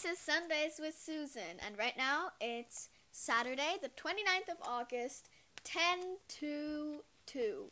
This 0.00 0.12
is 0.12 0.18
Sundays 0.20 0.78
with 0.78 0.96
Susan, 0.96 1.58
and 1.66 1.76
right 1.76 1.96
now 1.96 2.28
it's 2.40 2.88
Saturday, 3.10 3.78
the 3.82 3.88
29th 3.88 4.52
of 4.52 4.56
August, 4.62 5.28
10 5.64 5.98
to 6.28 7.00
2. 7.26 7.64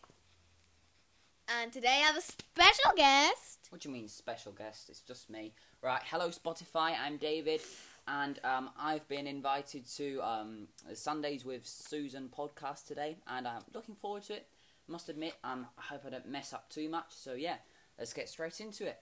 And 1.57 1.73
today 1.73 2.03
I 2.03 2.07
have 2.07 2.17
a 2.17 2.21
special 2.21 2.91
guest. 2.97 3.69
What 3.71 3.83
do 3.83 3.89
you 3.89 3.95
mean, 3.95 4.09
special 4.09 4.51
guest? 4.51 4.89
It's 4.89 5.03
just 5.03 5.31
me. 5.31 5.53
Right, 5.81 6.03
hello 6.11 6.31
Spotify, 6.31 6.96
I'm 7.00 7.16
David, 7.16 7.61
and 8.09 8.40
um, 8.43 8.70
I've 8.77 9.06
been 9.06 9.29
invited 9.29 9.86
to 9.95 10.20
um, 10.20 10.66
Sundays 10.95 11.45
with 11.45 11.64
Susan 11.64 12.29
podcast 12.36 12.88
today, 12.88 13.18
and 13.29 13.46
I'm 13.46 13.62
looking 13.72 13.95
forward 13.95 14.24
to 14.24 14.32
it. 14.32 14.48
Must 14.88 15.08
admit, 15.08 15.34
um, 15.45 15.68
I 15.79 15.82
hope 15.82 16.02
I 16.04 16.11
don't 16.11 16.29
mess 16.29 16.52
up 16.52 16.70
too 16.70 16.88
much, 16.88 17.11
so 17.11 17.34
yeah, 17.34 17.58
let's 18.00 18.12
get 18.12 18.29
straight 18.29 18.61
into 18.61 18.84
it. 18.84 18.98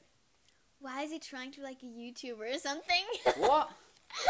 Why 0.84 1.00
is 1.00 1.12
he 1.12 1.18
trying 1.18 1.50
to 1.52 1.60
be 1.60 1.64
like 1.64 1.82
a 1.82 1.86
YouTuber 1.86 2.56
or 2.56 2.58
something? 2.58 3.04
What? 3.38 3.70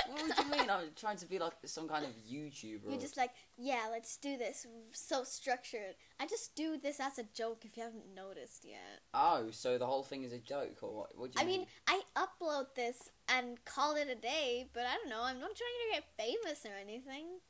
what 0.07 0.37
do 0.37 0.43
you 0.45 0.51
mean? 0.51 0.71
I'm 0.71 0.85
trying 0.95 1.17
to 1.17 1.27
be 1.27 1.41
like 1.41 1.53
some 1.65 1.89
kind 1.89 2.05
of 2.05 2.13
YouTuber. 2.13 2.89
You're 2.89 3.01
just 3.01 3.17
like, 3.17 3.33
yeah, 3.59 3.89
let's 3.91 4.17
do 4.17 4.37
this. 4.37 4.65
So 4.93 5.25
structured. 5.25 5.97
I 6.21 6.27
just 6.29 6.55
do 6.55 6.79
this 6.81 7.01
as 7.01 7.19
a 7.19 7.25
joke 7.35 7.65
if 7.65 7.77
you 7.77 7.83
haven't 7.83 8.15
noticed 8.15 8.65
yet. 8.65 9.01
Oh, 9.13 9.49
so 9.51 9.79
the 9.79 9.87
whole 9.87 10.05
thing 10.05 10.23
is 10.23 10.33
a 10.33 10.39
joke, 10.39 10.79
or 10.83 10.95
what? 10.95 11.19
what 11.19 11.33
do 11.33 11.41
you 11.41 11.45
I 11.45 11.45
mean, 11.45 11.67
I 11.89 12.03
upload 12.17 12.67
this 12.77 13.11
and 13.29 13.63
call 13.65 13.97
it 13.97 14.09
a 14.09 14.15
day, 14.15 14.69
but 14.73 14.85
I 14.85 14.95
don't 14.95 15.11
know. 15.11 15.25
I'm 15.25 15.41
not 15.41 15.51
trying 15.57 15.91
to 15.91 15.95
get 15.95 16.05
famous 16.17 16.65
or 16.65 16.79
anything. 16.81 17.41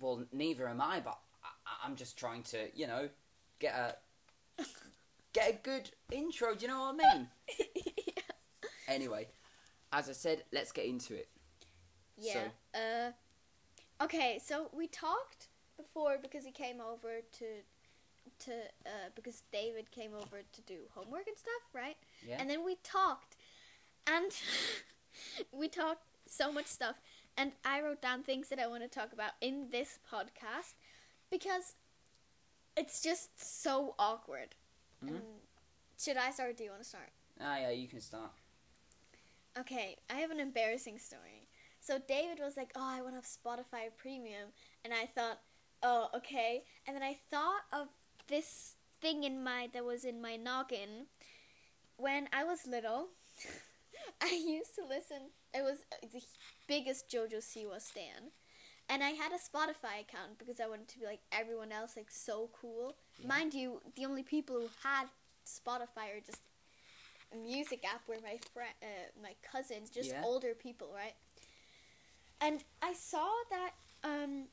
well, 0.00 0.24
neither 0.32 0.66
am 0.66 0.80
I, 0.80 1.00
but 1.00 1.18
I, 1.44 1.86
I'm 1.86 1.94
just 1.94 2.18
trying 2.18 2.42
to, 2.44 2.70
you 2.74 2.86
know, 2.86 3.10
get 3.60 3.74
a 3.74 4.62
get 5.36 5.50
a 5.50 5.58
good 5.62 5.90
intro. 6.10 6.54
Do 6.54 6.62
you 6.62 6.68
know 6.68 6.80
what 6.80 7.04
I 7.04 7.14
mean? 7.14 7.28
Anyway, 8.88 9.26
as 9.92 10.08
I 10.08 10.12
said, 10.12 10.44
let's 10.52 10.70
get 10.70 10.86
into 10.86 11.14
it. 11.14 11.28
Yeah. 12.16 12.44
Uh. 12.72 14.04
Okay, 14.04 14.38
so 14.40 14.70
we 14.72 14.86
talked 14.86 15.48
before 15.76 16.18
because 16.22 16.44
he 16.44 16.52
came 16.52 16.80
over 16.80 17.20
to 17.38 17.44
to 18.44 18.52
uh 18.86 19.08
because 19.16 19.42
David 19.52 19.90
came 19.90 20.12
over 20.14 20.42
to 20.52 20.60
do 20.62 20.74
homework 20.94 21.26
and 21.26 21.36
stuff, 21.36 21.62
right? 21.74 21.96
Yeah. 22.26 22.36
And 22.38 22.48
then 22.48 22.64
we 22.64 22.76
talked, 22.84 23.36
and 24.06 24.30
we 25.52 25.66
talked 25.68 26.04
so 26.28 26.52
much 26.52 26.66
stuff, 26.66 27.00
and 27.36 27.50
I 27.64 27.80
wrote 27.82 28.00
down 28.00 28.22
things 28.22 28.50
that 28.50 28.60
I 28.60 28.68
want 28.68 28.84
to 28.84 28.88
talk 28.88 29.12
about 29.12 29.32
in 29.40 29.70
this 29.72 29.98
podcast 30.08 30.74
because 31.28 31.74
it's 32.76 33.02
just 33.02 33.30
so 33.62 33.96
awkward. 33.98 34.54
Mhm. 35.14 35.40
Should 35.98 36.16
I 36.16 36.30
start? 36.30 36.50
or 36.50 36.52
Do 36.52 36.64
you 36.64 36.70
want 36.70 36.82
to 36.82 36.88
start? 36.88 37.10
Ah, 37.40 37.58
yeah, 37.58 37.70
you 37.70 37.88
can 37.88 38.00
start. 38.00 38.32
Okay, 39.58 39.96
I 40.10 40.14
have 40.16 40.30
an 40.30 40.40
embarrassing 40.40 40.98
story. 40.98 41.48
So 41.80 41.98
David 41.98 42.40
was 42.40 42.56
like, 42.56 42.72
"Oh, 42.76 42.82
I 42.82 43.00
want 43.00 43.12
to 43.12 43.16
have 43.16 43.24
Spotify 43.24 43.94
Premium," 43.96 44.52
and 44.84 44.92
I 44.92 45.06
thought, 45.06 45.40
"Oh, 45.82 46.10
okay." 46.14 46.64
And 46.86 46.94
then 46.96 47.02
I 47.02 47.14
thought 47.30 47.62
of 47.72 47.88
this 48.26 48.76
thing 49.00 49.24
in 49.24 49.42
my 49.42 49.68
that 49.72 49.84
was 49.84 50.04
in 50.04 50.20
my 50.20 50.36
noggin 50.36 51.06
when 51.96 52.28
I 52.32 52.44
was 52.44 52.66
little. 52.66 53.08
I 54.20 54.32
used 54.46 54.74
to 54.76 54.84
listen. 54.84 55.30
It 55.54 55.62
was 55.62 55.78
uh, 55.92 56.06
the 56.12 56.22
biggest 56.66 57.08
JoJo 57.08 57.38
Siwa 57.38 57.80
stan, 57.80 58.32
and 58.88 59.02
I 59.02 59.10
had 59.10 59.32
a 59.32 59.36
Spotify 59.36 60.00
account 60.00 60.38
because 60.38 60.60
I 60.60 60.66
wanted 60.66 60.88
to 60.88 60.98
be 60.98 61.06
like 61.06 61.20
everyone 61.32 61.72
else, 61.72 61.96
like 61.96 62.10
so 62.10 62.50
cool. 62.52 62.96
Yeah. 63.18 63.28
Mind 63.28 63.54
you, 63.54 63.80
the 63.96 64.04
only 64.06 64.22
people 64.22 64.56
who 64.56 64.68
had 64.82 65.06
Spotify 65.46 66.16
or 66.16 66.20
just 66.24 66.40
a 67.32 67.36
music 67.36 67.84
app 67.84 68.02
were 68.08 68.16
my 68.22 68.38
friend, 68.52 68.74
uh, 68.82 68.86
my 69.22 69.34
cousins, 69.50 69.90
just 69.90 70.10
Yeah. 70.10 70.22
older 70.24 70.54
people, 70.54 70.88
right? 70.94 71.14
And 72.40 72.62
I 72.82 72.92
saw 72.92 73.28
that 73.50 73.70
um, 74.04 74.44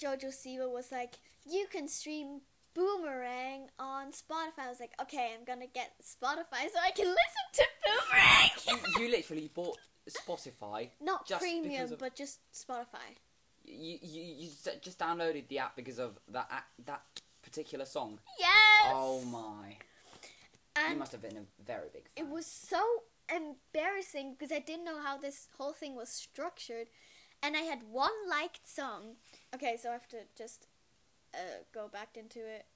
Jojo 0.00 0.26
Siwa 0.28 0.70
was 0.70 0.92
like, 0.92 1.14
you 1.50 1.66
can 1.72 1.88
stream 1.88 2.40
Boomerang 2.74 3.68
on 3.78 4.12
Spotify. 4.12 4.66
I 4.66 4.68
was 4.68 4.78
like, 4.80 4.92
okay, 5.02 5.32
I'm 5.36 5.44
gonna 5.44 5.66
get 5.66 5.92
Spotify 6.02 6.68
so 6.72 6.78
I 6.82 6.90
can 6.92 7.06
listen 7.22 7.46
to 7.54 7.64
Boomerang. 7.84 8.82
you, 8.98 9.04
you 9.04 9.10
literally 9.10 9.50
bought 9.52 9.78
Spotify. 10.08 10.90
Not 11.00 11.26
just 11.26 11.40
premium, 11.40 11.92
of- 11.92 11.98
but 11.98 12.14
just 12.14 12.38
Spotify. 12.52 13.16
You, 13.64 13.98
you 14.02 14.22
you 14.22 14.50
just- 14.82 14.98
downloaded 14.98 15.48
the 15.48 15.58
app 15.58 15.76
because 15.76 15.98
of 15.98 16.18
that 16.28 16.48
ac- 16.52 16.84
that 16.86 17.02
particular 17.50 17.84
song. 17.84 18.18
Yes. 18.38 18.92
Oh 18.94 19.22
my! 19.24 19.76
you 20.88 20.96
must 20.96 21.12
have 21.12 21.20
been 21.20 21.36
a 21.36 21.62
very 21.66 21.88
big 21.92 22.08
fan. 22.08 22.24
it 22.24 22.30
was 22.30 22.46
so 22.46 22.80
embarrassing 23.34 24.32
because 24.32 24.52
I 24.52 24.60
didn't 24.60 24.84
know 24.84 25.00
how 25.02 25.18
this 25.18 25.48
whole 25.58 25.72
thing 25.72 25.94
was 25.96 26.08
structured, 26.08 26.86
and 27.42 27.56
I 27.56 27.60
had 27.60 27.80
one 27.90 28.18
liked 28.28 28.68
song. 28.68 29.16
Okay, 29.54 29.76
so 29.80 29.90
I 29.90 29.92
have 29.92 30.08
to 30.08 30.18
just 30.36 30.68
uh, 31.34 31.64
go 31.74 31.88
back 31.88 32.16
into 32.16 32.38
it. 32.38 32.66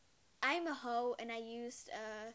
I'm 0.42 0.66
a 0.66 0.74
hoe, 0.74 1.14
and 1.18 1.30
I 1.30 1.38
used 1.38 1.88
uh, 1.94 2.32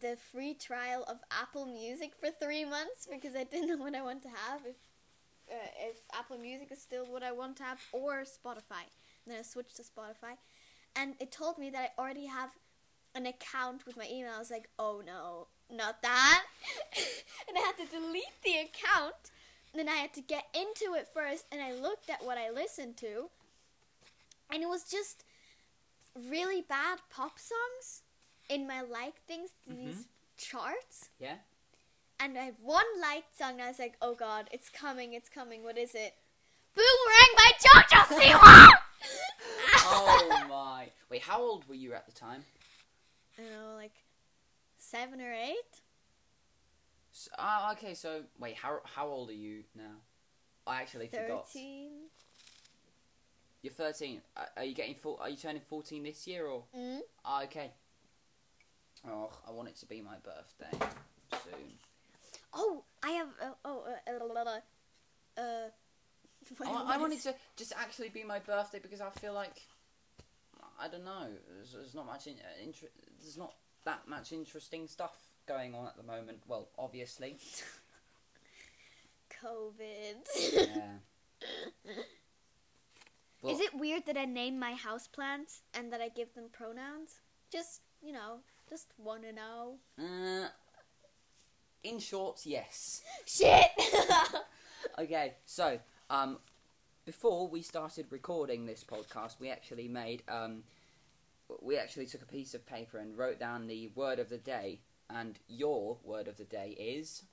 the 0.00 0.16
free 0.16 0.54
trial 0.54 1.04
of 1.08 1.18
Apple 1.30 1.66
Music 1.66 2.12
for 2.20 2.28
three 2.30 2.64
months 2.64 3.08
because 3.10 3.34
I 3.34 3.44
didn't 3.44 3.68
know 3.68 3.78
what 3.78 3.94
I 3.94 4.02
want 4.02 4.22
to 4.22 4.28
have. 4.28 4.60
If 4.66 4.76
uh, 5.50 5.88
if 5.90 5.96
Apple 6.12 6.38
Music 6.38 6.68
is 6.70 6.80
still 6.80 7.06
what 7.06 7.22
I 7.22 7.32
want 7.32 7.56
to 7.58 7.64
have, 7.64 7.80
or 7.92 8.24
Spotify. 8.24 8.84
And 9.24 9.32
then 9.32 9.38
I 9.38 9.42
switched 9.42 9.76
to 9.76 9.82
Spotify, 9.82 10.36
and 10.96 11.14
it 11.20 11.32
told 11.32 11.58
me 11.58 11.70
that 11.70 11.92
I 11.96 12.00
already 12.00 12.26
have 12.26 12.50
an 13.14 13.26
account 13.26 13.86
with 13.86 13.96
my 13.96 14.08
email. 14.10 14.32
I 14.34 14.38
was 14.38 14.50
like, 14.50 14.68
oh 14.78 15.02
no, 15.04 15.46
not 15.74 16.02
that. 16.02 16.44
and 17.48 17.56
I 17.56 17.60
had 17.60 17.76
to 17.78 17.86
delete 17.86 18.24
the 18.44 18.58
account. 18.58 19.30
And 19.72 19.80
then 19.80 19.88
I 19.88 19.96
had 19.96 20.14
to 20.14 20.20
get 20.20 20.44
into 20.54 20.94
it 20.94 21.08
first, 21.12 21.46
and 21.50 21.60
I 21.60 21.72
looked 21.72 22.08
at 22.08 22.24
what 22.24 22.38
I 22.38 22.48
listened 22.48 22.96
to, 22.98 23.28
and 24.52 24.62
it 24.62 24.68
was 24.68 24.84
just 24.84 25.24
really 26.30 26.62
bad 26.62 27.00
pop 27.10 27.40
songs 27.40 28.02
in 28.48 28.68
my 28.68 28.82
like 28.82 29.16
things, 29.26 29.50
mm-hmm. 29.68 29.86
these 29.86 30.06
charts. 30.36 31.08
Yeah. 31.18 31.38
And 32.20 32.38
I 32.38 32.44
had 32.44 32.54
one 32.62 32.84
liked 33.00 33.36
song, 33.36 33.54
and 33.54 33.62
I 33.62 33.68
was 33.68 33.80
like, 33.80 33.96
oh 34.00 34.14
god, 34.14 34.48
it's 34.52 34.68
coming, 34.68 35.12
it's 35.12 35.28
coming. 35.28 35.64
What 35.64 35.76
is 35.76 35.96
it? 35.96 36.14
Boomerang 36.76 37.34
by 37.36 37.50
JoJo 37.58 38.20
Siwa! 38.20 38.68
Oh 39.86 40.46
my! 40.48 40.88
Wait, 41.10 41.22
how 41.22 41.40
old 41.40 41.68
were 41.68 41.74
you 41.74 41.92
at 41.94 42.06
the 42.06 42.12
time? 42.12 42.44
I 43.38 43.42
don't 43.42 43.50
know, 43.52 43.74
like 43.76 43.92
seven 44.78 45.20
or 45.20 45.32
eight. 45.32 45.80
S 47.12 47.28
ah, 47.38 47.72
okay. 47.72 47.94
So 47.94 48.22
wait, 48.38 48.56
how 48.56 48.80
how 48.84 49.06
old 49.08 49.30
are 49.30 49.34
you 49.34 49.64
now? 49.76 49.96
I 50.66 50.80
actually 50.80 51.08
forgot. 51.08 51.48
Thirteen. 51.48 51.90
You're 53.62 53.72
13. 53.72 54.20
Are- 54.36 54.50
Are 54.58 54.64
you 54.64 54.74
getting 54.74 54.94
full? 54.94 55.16
Are 55.22 55.30
you 55.30 55.38
turning 55.38 55.62
14 55.62 56.02
this 56.02 56.26
year 56.26 56.46
or? 56.46 56.64
Mm. 56.76 57.00
Ah, 57.24 57.44
okay. 57.44 57.72
Oh, 59.08 59.30
I 59.48 59.52
want 59.52 59.68
it 59.68 59.76
to 59.76 59.86
be 59.86 60.02
my 60.02 60.16
birthday 60.18 60.86
soon. 61.42 61.78
Oh, 62.52 62.84
I 63.02 63.10
have. 63.12 63.28
Uh, 63.42 63.50
oh, 63.64 63.84
uh, 64.06 64.10
uh, 64.12 65.40
uh, 65.40 65.68
I, 66.66 66.94
I 66.94 66.98
wanted 66.98 67.20
to 67.22 67.34
just 67.56 67.72
actually 67.78 68.08
be 68.08 68.24
my 68.24 68.38
birthday 68.38 68.78
because 68.80 69.00
I 69.00 69.10
feel 69.10 69.32
like 69.32 69.62
I 70.80 70.88
don't 70.88 71.04
know. 71.04 71.28
There's, 71.56 71.72
there's 71.72 71.94
not 71.94 72.06
much 72.06 72.26
in, 72.26 72.34
uh, 72.34 72.64
inter- 72.64 72.88
There's 73.20 73.36
not 73.36 73.54
that 73.84 74.08
much 74.08 74.32
interesting 74.32 74.88
stuff 74.88 75.14
going 75.46 75.74
on 75.74 75.86
at 75.86 75.96
the 75.96 76.02
moment. 76.02 76.38
Well, 76.48 76.68
obviously. 76.78 77.36
COVID. 79.42 80.52
Yeah. 80.52 80.80
Well- 83.42 83.52
Is 83.52 83.60
it 83.60 83.74
weird 83.74 84.06
that 84.06 84.16
I 84.16 84.24
name 84.24 84.58
my 84.58 84.72
houseplants 84.72 85.60
and 85.74 85.92
that 85.92 86.00
I 86.00 86.08
give 86.08 86.32
them 86.34 86.44
pronouns? 86.50 87.20
Just, 87.52 87.82
you 88.02 88.10
know, 88.10 88.38
just 88.70 88.86
want 88.96 89.22
to 89.22 89.32
know. 89.34 89.74
Uh, 89.98 90.48
in 91.82 91.98
short, 91.98 92.40
yes. 92.46 93.02
Shit! 93.26 93.66
Okay, 94.98 95.34
so 95.44 95.78
um, 96.14 96.38
before 97.04 97.48
we 97.48 97.62
started 97.62 98.06
recording 98.10 98.66
this 98.66 98.84
podcast, 98.84 99.40
we 99.40 99.50
actually 99.50 99.88
made 99.88 100.22
um, 100.28 100.62
we 101.60 101.76
actually 101.76 102.06
took 102.06 102.22
a 102.22 102.26
piece 102.26 102.54
of 102.54 102.66
paper 102.66 102.98
and 102.98 103.18
wrote 103.18 103.38
down 103.38 103.66
the 103.66 103.88
word 103.94 104.18
of 104.18 104.28
the 104.28 104.38
day, 104.38 104.80
and 105.10 105.38
your 105.48 105.98
word 106.04 106.28
of 106.28 106.36
the 106.36 106.44
day 106.44 106.70
is 106.78 107.24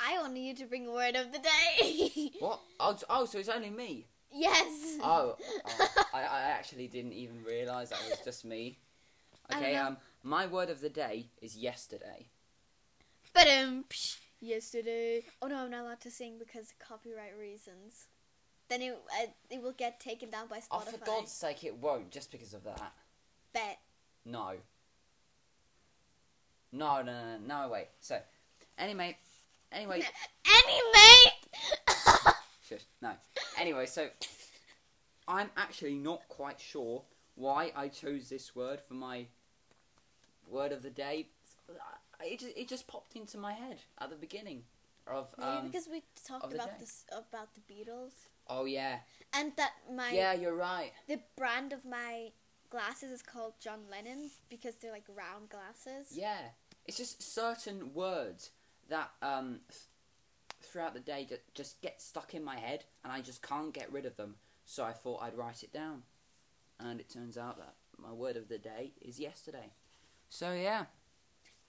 I 0.00 0.20
wanted 0.20 0.40
you 0.40 0.54
to 0.56 0.66
bring 0.66 0.86
a 0.86 0.92
word 0.92 1.16
of 1.16 1.32
the 1.32 1.38
day. 1.38 2.30
what? 2.40 2.60
Oh, 2.80 2.98
oh 3.08 3.24
so 3.24 3.38
it's 3.38 3.48
only 3.48 3.70
me. 3.70 4.06
yes. 4.32 4.98
Oh, 5.02 5.36
oh, 5.66 5.88
I, 6.14 6.22
I 6.22 6.40
actually 6.50 6.88
didn't 6.88 7.12
even 7.12 7.44
realise 7.44 7.90
that 7.90 8.00
was 8.08 8.18
just 8.24 8.44
me. 8.44 8.78
Okay, 9.54 9.76
um, 9.76 9.98
my 10.22 10.46
word 10.46 10.70
of 10.70 10.80
the 10.80 10.88
day 10.88 11.26
is 11.40 11.56
yesterday. 11.56 12.26
But 13.34 13.46
um, 13.48 13.84
yesterday. 14.44 15.22
Oh 15.42 15.46
no, 15.46 15.56
I'm 15.64 15.70
not 15.70 15.84
allowed 15.84 16.00
to 16.02 16.10
sing 16.10 16.38
because 16.38 16.70
of 16.70 16.78
copyright 16.78 17.36
reasons. 17.38 18.06
Then 18.68 18.82
it 18.82 18.98
uh, 19.20 19.26
it 19.50 19.62
will 19.62 19.72
get 19.72 20.00
taken 20.00 20.30
down 20.30 20.48
by 20.48 20.60
Oh, 20.70 20.78
Spotify. 20.78 20.90
for 20.98 21.04
God's 21.06 21.32
sake, 21.32 21.64
it 21.64 21.76
won't 21.76 22.10
just 22.10 22.30
because 22.32 22.54
of 22.54 22.64
that. 22.64 22.92
Bet. 23.52 23.78
No. 24.24 24.54
No, 26.72 27.02
no, 27.02 27.12
no, 27.12 27.38
no, 27.38 27.62
no, 27.62 27.68
wait. 27.68 27.88
So, 28.00 28.18
Anyway, 28.76 29.16
anyway, 29.70 30.02
Any 30.46 30.80
mate. 30.92 31.32
shush, 32.68 32.80
no. 33.00 33.12
Anyway, 33.58 33.86
so 33.86 34.08
I'm 35.28 35.50
actually 35.56 35.94
not 35.94 36.22
quite 36.28 36.58
sure 36.60 37.02
why 37.36 37.70
I 37.76 37.86
chose 37.88 38.28
this 38.28 38.56
word 38.56 38.80
for 38.80 38.94
my 38.94 39.26
word 40.48 40.72
of 40.72 40.82
the 40.82 40.90
day. 40.90 41.28
It 42.22 42.40
just, 42.40 42.56
it 42.56 42.68
just 42.68 42.86
popped 42.86 43.16
into 43.16 43.38
my 43.38 43.52
head 43.52 43.78
at 43.98 44.10
the 44.10 44.16
beginning 44.16 44.62
of 45.06 45.34
Maybe 45.38 45.50
um. 45.50 45.66
because 45.66 45.88
we 45.90 46.02
talked 46.26 46.52
about 46.52 46.78
this 46.78 47.04
about 47.12 47.48
the 47.54 47.60
Beatles 47.60 48.12
Oh 48.48 48.64
yeah, 48.66 48.98
and 49.32 49.52
that 49.56 49.72
my 49.94 50.10
yeah, 50.10 50.34
you're 50.34 50.54
right. 50.54 50.92
the 51.08 51.20
brand 51.36 51.72
of 51.72 51.84
my 51.84 52.30
glasses 52.70 53.10
is 53.10 53.22
called 53.22 53.54
John 53.60 53.80
Lennon 53.90 54.30
because 54.50 54.74
they're 54.76 54.92
like 54.92 55.06
round 55.08 55.48
glasses. 55.48 56.08
Yeah, 56.10 56.38
it's 56.86 56.98
just 56.98 57.22
certain 57.22 57.94
words 57.94 58.50
that 58.90 59.10
um 59.22 59.60
th- 59.68 59.82
throughout 60.62 60.94
the 60.94 61.00
day 61.00 61.26
just 61.54 61.80
get 61.80 62.02
stuck 62.02 62.34
in 62.34 62.44
my 62.44 62.58
head, 62.58 62.84
and 63.02 63.12
I 63.12 63.20
just 63.22 63.42
can't 63.42 63.72
get 63.72 63.90
rid 63.90 64.04
of 64.04 64.16
them. 64.16 64.36
So 64.66 64.84
I 64.84 64.92
thought 64.92 65.22
I'd 65.22 65.36
write 65.36 65.62
it 65.62 65.72
down, 65.72 66.02
and 66.78 67.00
it 67.00 67.08
turns 67.08 67.38
out 67.38 67.56
that 67.58 67.74
my 67.98 68.12
word 68.12 68.36
of 68.36 68.48
the 68.48 68.58
day 68.58 68.92
is 69.00 69.18
yesterday. 69.18 69.72
So 70.28 70.52
yeah, 70.52 70.84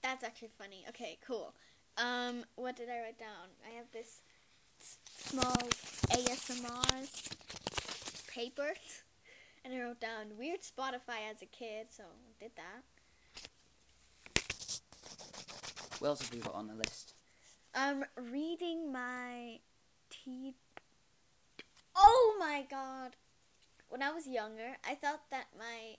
That's 0.05 0.23
actually 0.23 0.51
funny. 0.55 0.85
Okay, 0.89 1.17
cool. 1.25 1.55
Um, 1.97 2.43
what 2.57 2.75
did 2.75 2.89
I 2.89 3.01
write 3.01 3.17
down? 3.17 3.49
I 3.67 3.75
have 3.75 3.87
this 3.91 4.21
small 4.79 5.57
ASMR 6.11 7.07
paper, 8.27 8.75
and 9.63 9.73
I 9.73 9.81
wrote 9.81 9.99
down 9.99 10.37
weird 10.37 10.59
Spotify 10.61 11.25
as 11.33 11.41
a 11.41 11.47
kid, 11.47 11.87
so 11.89 12.03
I 12.03 12.39
did 12.39 12.51
that. 12.55 12.83
what 15.97 16.09
else 16.09 16.21
have 16.21 16.31
we 16.31 16.39
got 16.39 16.53
on 16.53 16.67
the 16.67 16.75
list? 16.75 17.15
Um, 17.73 18.05
reading 18.31 18.93
my 18.93 19.57
tea. 20.11 20.53
Oh 21.95 22.35
my 22.39 22.63
god! 22.69 23.15
When 23.89 24.03
I 24.03 24.11
was 24.11 24.27
younger, 24.27 24.77
I 24.87 24.93
thought 24.93 25.21
that 25.31 25.47
my 25.57 25.95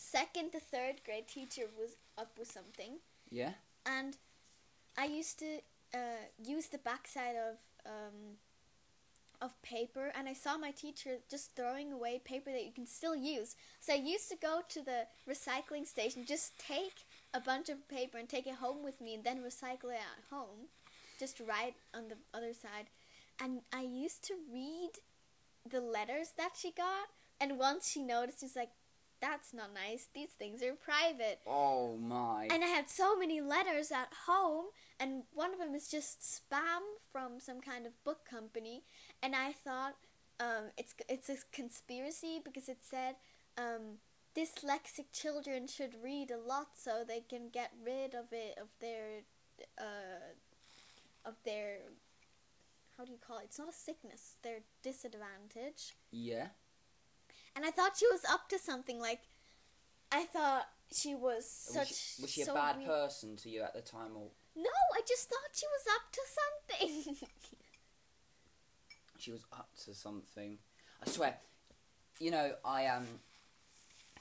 second 0.00 0.52
to 0.52 0.60
third 0.60 1.02
grade 1.04 1.28
teacher 1.28 1.62
was 1.78 1.96
up 2.16 2.38
with 2.38 2.50
something, 2.50 2.98
Yeah, 3.30 3.52
and 3.84 4.16
I 4.96 5.04
used 5.04 5.38
to 5.40 5.60
uh, 5.94 6.24
use 6.42 6.66
the 6.68 6.78
backside 6.78 7.36
of 7.36 7.56
um, 7.86 8.38
of 9.42 9.60
paper, 9.62 10.12
and 10.16 10.28
I 10.28 10.34
saw 10.34 10.58
my 10.58 10.70
teacher 10.70 11.16
just 11.30 11.56
throwing 11.56 11.92
away 11.92 12.20
paper 12.22 12.50
that 12.50 12.64
you 12.64 12.72
can 12.72 12.86
still 12.86 13.16
use. 13.16 13.56
So 13.80 13.92
I 13.94 13.96
used 13.96 14.28
to 14.30 14.36
go 14.36 14.60
to 14.68 14.82
the 14.82 15.06
recycling 15.28 15.86
station, 15.86 16.24
just 16.26 16.58
take 16.58 17.06
a 17.32 17.40
bunch 17.40 17.68
of 17.68 17.88
paper 17.88 18.18
and 18.18 18.28
take 18.28 18.46
it 18.46 18.54
home 18.54 18.84
with 18.84 19.00
me, 19.00 19.14
and 19.14 19.24
then 19.24 19.38
recycle 19.38 19.90
it 19.92 20.00
at 20.00 20.24
home, 20.30 20.68
just 21.18 21.40
right 21.40 21.74
on 21.94 22.08
the 22.08 22.16
other 22.34 22.52
side. 22.52 22.88
And 23.42 23.62
I 23.72 23.82
used 23.82 24.22
to 24.24 24.34
read 24.52 24.90
the 25.70 25.80
letters 25.80 26.32
that 26.36 26.52
she 26.56 26.70
got, 26.72 27.08
and 27.40 27.58
once 27.58 27.90
she 27.90 28.02
noticed, 28.02 28.40
she's 28.40 28.56
like, 28.56 28.70
"That's 29.20 29.52
not 29.52 29.72
nice. 29.74 30.08
These 30.14 30.30
things 30.30 30.62
are 30.62 30.74
private." 30.74 31.40
Oh 31.46 31.96
my. 31.96 32.48
And 32.50 32.62
I 32.64 32.68
had 32.68 32.88
so 32.88 33.16
many 33.16 33.40
letters 33.40 33.90
at 33.92 34.12
home, 34.26 34.66
and 34.98 35.24
one 35.34 35.52
of 35.52 35.58
them 35.58 35.74
is 35.74 35.88
just 35.88 36.20
spam 36.20 36.82
from 37.12 37.40
some 37.40 37.60
kind 37.60 37.86
of 37.86 38.02
book 38.04 38.24
company. 38.28 38.84
And 39.22 39.34
I 39.36 39.52
thought 39.52 39.96
um, 40.38 40.70
it's 40.76 40.94
it's 41.08 41.28
a 41.28 41.36
conspiracy 41.52 42.40
because 42.42 42.68
it 42.68 42.78
said 42.82 43.16
um, 43.58 43.98
dyslexic 44.34 45.12
children 45.12 45.66
should 45.66 45.94
read 46.02 46.30
a 46.30 46.38
lot 46.38 46.68
so 46.74 47.04
they 47.06 47.20
can 47.20 47.48
get 47.50 47.72
rid 47.84 48.14
of 48.14 48.32
it 48.32 48.58
of 48.58 48.68
their 48.80 49.22
uh, 49.78 50.32
of 51.24 51.34
their 51.44 51.78
how 52.96 53.04
do 53.06 53.12
you 53.12 53.18
call 53.26 53.38
it? 53.38 53.44
It's 53.44 53.58
not 53.58 53.68
a 53.70 53.72
sickness. 53.72 54.36
Their 54.42 54.58
disadvantage. 54.82 55.96
yeah. 56.10 56.48
And 57.56 57.64
I 57.64 57.70
thought 57.70 57.96
she 57.96 58.06
was 58.06 58.22
up 58.30 58.48
to 58.50 58.58
something. 58.58 58.98
Like 59.00 59.20
I 60.12 60.24
thought 60.24 60.64
she 60.92 61.14
was 61.14 61.48
such. 61.48 61.88
was 61.88 61.98
she, 61.98 62.22
was 62.22 62.30
she 62.30 62.42
a 62.42 62.52
bad 62.54 62.76
weird. 62.78 62.88
person 62.88 63.36
to 63.36 63.50
you 63.50 63.62
at 63.62 63.74
the 63.74 63.80
time, 63.80 64.16
or 64.16 64.28
No, 64.56 64.70
I 64.94 65.00
just 65.06 65.28
thought 65.28 65.50
she 65.52 65.66
was 65.66 65.84
up 65.94 66.12
to 66.12 66.20
something. 67.16 67.28
she 69.18 69.32
was 69.32 69.44
up 69.52 69.68
to 69.84 69.94
something? 69.94 70.58
I 71.04 71.08
swear. 71.10 71.34
You 72.18 72.30
know, 72.30 72.52
I 72.64 72.86
um 72.86 73.06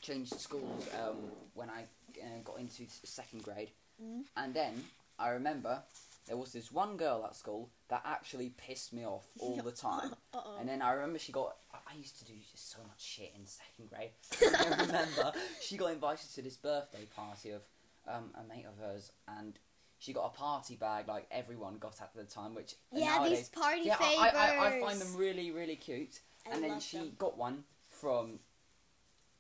changed 0.02 0.40
schools 0.40 0.88
um 1.04 1.18
when 1.54 1.70
I 1.70 1.84
uh, 2.22 2.40
got 2.44 2.60
into 2.60 2.84
second 3.04 3.44
grade, 3.44 3.72
Mm. 4.02 4.22
and 4.38 4.54
then 4.54 4.82
I 5.18 5.30
remember 5.32 5.84
there 6.30 6.38
was 6.38 6.54
this 6.54 6.72
one 6.72 6.96
girl 6.96 7.26
at 7.26 7.36
school 7.36 7.72
that 7.90 8.04
actually 8.06 8.54
pissed 8.56 8.94
me 8.94 9.04
off 9.04 9.26
all 9.40 9.58
the 9.58 9.72
time. 9.72 10.14
Uh-oh. 10.34 10.58
And 10.60 10.70
then 10.70 10.82
I 10.82 10.94
remember 10.94 11.20
she 11.20 11.32
got. 11.34 11.58
I- 11.74 11.78
used 11.98 12.20
to 12.20 12.26
do 12.26 12.34
just 12.52 12.72
so 12.72 12.78
much 12.88 13.02
shit 13.04 13.34
in 13.36 13.46
second 13.46 13.90
grade. 13.90 14.12
I 14.58 14.70
remember 14.86 15.34
she 15.60 15.76
got 15.76 15.92
invited 15.92 16.30
to 16.36 16.42
this 16.44 16.56
birthday 16.56 17.06
party 17.16 17.50
of 17.50 17.64
um, 18.08 18.30
a 18.36 18.48
mate 18.48 18.66
of 18.66 18.78
hers, 18.82 19.12
and 19.28 19.58
she 19.98 20.14
got 20.14 20.26
a 20.28 20.38
party 20.38 20.76
bag 20.76 21.08
like 21.08 21.26
everyone 21.32 21.78
got 21.80 22.00
at 22.00 22.14
the 22.16 22.24
time. 22.26 22.54
Which 22.56 22.76
yeah, 22.94 23.06
nowadays, 23.18 23.38
these 23.40 23.50
party 23.50 23.82
yeah, 23.86 23.96
favors. 23.98 24.18
I, 24.20 24.56
I, 24.56 24.68
I 24.78 24.80
find 24.82 25.02
them 25.02 25.16
really, 25.18 25.50
really 25.52 25.76
cute. 25.76 26.20
I 26.50 26.54
and 26.56 26.64
then 26.64 26.80
she 26.80 26.98
them. 27.00 27.12
got 27.18 27.38
one 27.40 27.64
from 27.90 28.40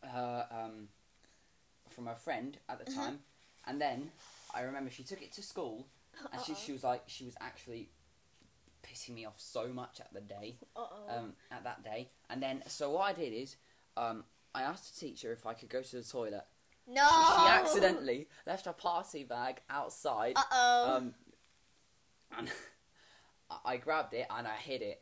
her 0.03 0.47
um, 0.51 0.87
from 1.89 2.07
her 2.07 2.15
friend 2.15 2.57
at 2.67 2.83
the 2.83 2.91
Uh-huh. 2.91 3.05
time, 3.05 3.19
and 3.67 3.79
then 3.79 4.11
I 4.55 4.61
remember 4.61 4.89
she 4.89 5.03
took 5.03 5.21
it 5.21 5.31
to 5.33 5.43
school, 5.43 5.85
and 6.31 6.41
she 6.43 6.51
Uh-oh. 6.53 6.59
she 6.65 6.71
was 6.71 6.83
like 6.83 7.03
she 7.07 7.25
was 7.25 7.35
actually 7.41 7.89
pissing 8.83 9.13
me 9.13 9.25
off 9.25 9.35
so 9.37 9.67
much 9.67 9.99
at 9.99 10.13
the 10.13 10.21
day 10.21 10.57
Uh-oh. 10.75 11.17
um, 11.17 11.33
at 11.51 11.63
that 11.63 11.83
day. 11.83 12.09
And 12.29 12.41
then, 12.41 12.63
so 12.67 12.91
what 12.91 13.01
I 13.01 13.13
did 13.13 13.33
is, 13.33 13.57
um, 13.97 14.23
I 14.55 14.61
asked 14.63 14.93
the 14.93 15.05
teacher 15.05 15.31
if 15.33 15.45
I 15.45 15.53
could 15.53 15.69
go 15.69 15.81
to 15.81 15.95
the 15.97 16.03
toilet. 16.03 16.45
no. 16.87 17.07
She, 17.07 17.47
accidentally 17.49 18.27
left 18.47 18.65
her 18.65 18.73
party 18.73 19.23
bag 19.23 19.61
outside. 19.69 20.33
Uh 20.37 20.43
oh. 20.51 20.95
Um, 20.95 21.13
and 22.37 22.49
I- 23.65 23.77
grabbed 23.77 24.13
it 24.13 24.27
and 24.29 24.47
I 24.47 24.55
hid 24.55 24.81
it. 24.81 25.01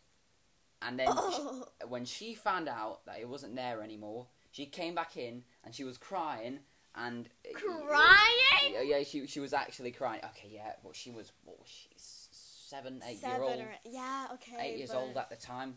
And 0.82 1.00
then 1.00 1.08
she, 1.36 1.42
when 1.88 2.06
she 2.06 2.34
found 2.34 2.68
out 2.68 3.06
that 3.06 3.20
it 3.20 3.28
wasn't 3.30 3.56
there 3.56 3.82
anymore, 3.82 4.28
she 4.52 4.66
came 4.66 4.96
back 4.96 5.18
in 5.18 5.44
and 5.64 5.74
she 5.74 5.84
was 5.84 5.98
crying 5.98 6.60
and 6.98 7.30
Crying? 7.54 8.74
Yeah, 8.74 8.82
yeah, 8.82 9.04
she 9.04 9.28
she 9.28 9.40
was 9.40 9.54
actually 9.54 9.92
crying. 9.92 10.22
Okay, 10.24 10.50
yeah, 10.52 10.74
well, 10.84 10.94
she 10.94 11.12
was 11.12 11.32
what 11.46 11.58
was 11.60 11.68
she 11.68 11.90
seven, 11.98 13.02
eight 13.08 13.20
Seven 13.20 13.42
year 13.42 13.50
old 13.50 13.60
or 13.62 13.76
yeah, 13.86 14.28
okay. 14.34 14.58
eight 14.60 14.78
years 14.78 14.92
but- 14.92 14.98
old 15.00 15.18
at 15.18 15.30
the 15.30 15.36
time, 15.36 15.76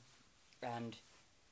and 0.63 0.97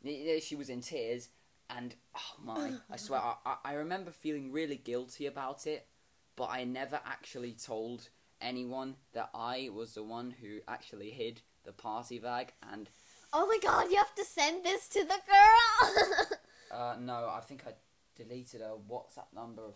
yeah, 0.02 0.38
she 0.40 0.56
was 0.56 0.68
in 0.70 0.80
tears. 0.80 1.28
And 1.70 1.94
oh 2.16 2.42
my, 2.42 2.72
I 2.90 2.96
swear, 2.96 3.20
I, 3.20 3.34
I- 3.44 3.56
I 3.64 3.72
remember 3.74 4.10
feeling 4.10 4.52
really 4.52 4.76
guilty 4.76 5.26
about 5.26 5.66
it, 5.66 5.86
but 6.34 6.48
I 6.50 6.64
never 6.64 6.98
actually 7.04 7.52
told 7.52 8.08
anyone 8.40 8.96
that 9.12 9.28
I 9.34 9.68
was 9.74 9.94
the 9.94 10.02
one 10.02 10.34
who 10.40 10.60
actually 10.66 11.10
hid 11.10 11.42
the 11.64 11.72
party 11.72 12.18
bag. 12.18 12.52
And 12.72 12.88
Oh 13.34 13.46
my 13.46 13.58
god, 13.62 13.90
you 13.90 13.96
have 13.96 14.14
to 14.14 14.24
send 14.24 14.64
this 14.64 14.88
to 14.88 15.00
the 15.04 15.18
girl. 15.28 16.38
uh, 16.72 16.96
no, 16.98 17.28
I 17.30 17.40
think 17.40 17.64
I 17.66 17.72
deleted 18.18 18.60
a 18.60 18.74
WhatsApp 18.92 19.32
number 19.34 19.62
of 19.62 19.74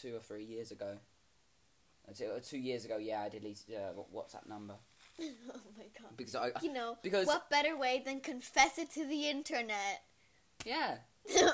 two 0.00 0.16
or 0.16 0.20
three 0.20 0.44
years 0.44 0.70
ago. 0.72 0.96
Uh, 2.08 2.12
Two, 2.16 2.26
uh, 2.36 2.40
two 2.40 2.58
years 2.58 2.84
ago, 2.84 2.96
yeah, 2.98 3.22
I 3.22 3.28
deleted 3.28 3.74
a 3.74 3.92
WhatsApp 4.16 4.48
number 4.48 4.74
oh 5.20 5.24
my 5.76 5.84
god. 6.00 6.16
because 6.16 6.34
I, 6.36 6.50
You 6.62 6.72
know, 6.72 6.96
because 7.02 7.26
what 7.26 7.50
better 7.50 7.76
way 7.76 8.02
than 8.04 8.20
confess 8.20 8.78
it 8.78 8.90
to 8.92 9.04
the 9.06 9.28
internet? 9.28 10.02
yeah, 10.64 10.96
yeah. 11.34 11.50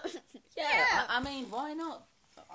Yeah, 0.57 1.05
I, 1.09 1.19
I 1.19 1.23
mean, 1.23 1.47
why 1.51 1.73
not? 1.73 2.05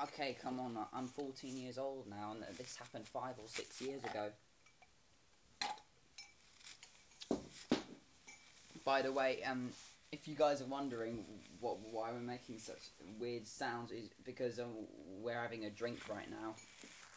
Okay, 0.03 0.37
come 0.41 0.59
on. 0.59 0.77
I'm 0.93 1.07
14 1.07 1.57
years 1.57 1.77
old 1.77 2.07
now, 2.07 2.33
and 2.33 2.43
this 2.57 2.75
happened 2.75 3.07
five 3.07 3.35
or 3.39 3.47
six 3.47 3.81
years 3.81 4.03
ago. 4.03 4.29
By 8.85 9.01
the 9.01 9.11
way, 9.11 9.43
um, 9.43 9.71
if 10.17 10.27
you 10.27 10.35
guys 10.35 10.61
are 10.61 10.65
wondering 10.65 11.23
what 11.59 11.77
why 11.91 12.11
we're 12.11 12.19
making 12.19 12.57
such 12.59 12.89
weird 13.19 13.47
sounds, 13.47 13.91
is 13.91 14.09
because 14.23 14.59
um, 14.59 14.87
we're 15.21 15.39
having 15.39 15.65
a 15.65 15.69
drink 15.69 15.99
right 16.09 16.29
now. 16.29 16.55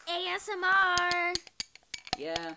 ASMR. 0.07 1.35
Yeah. 2.17 2.53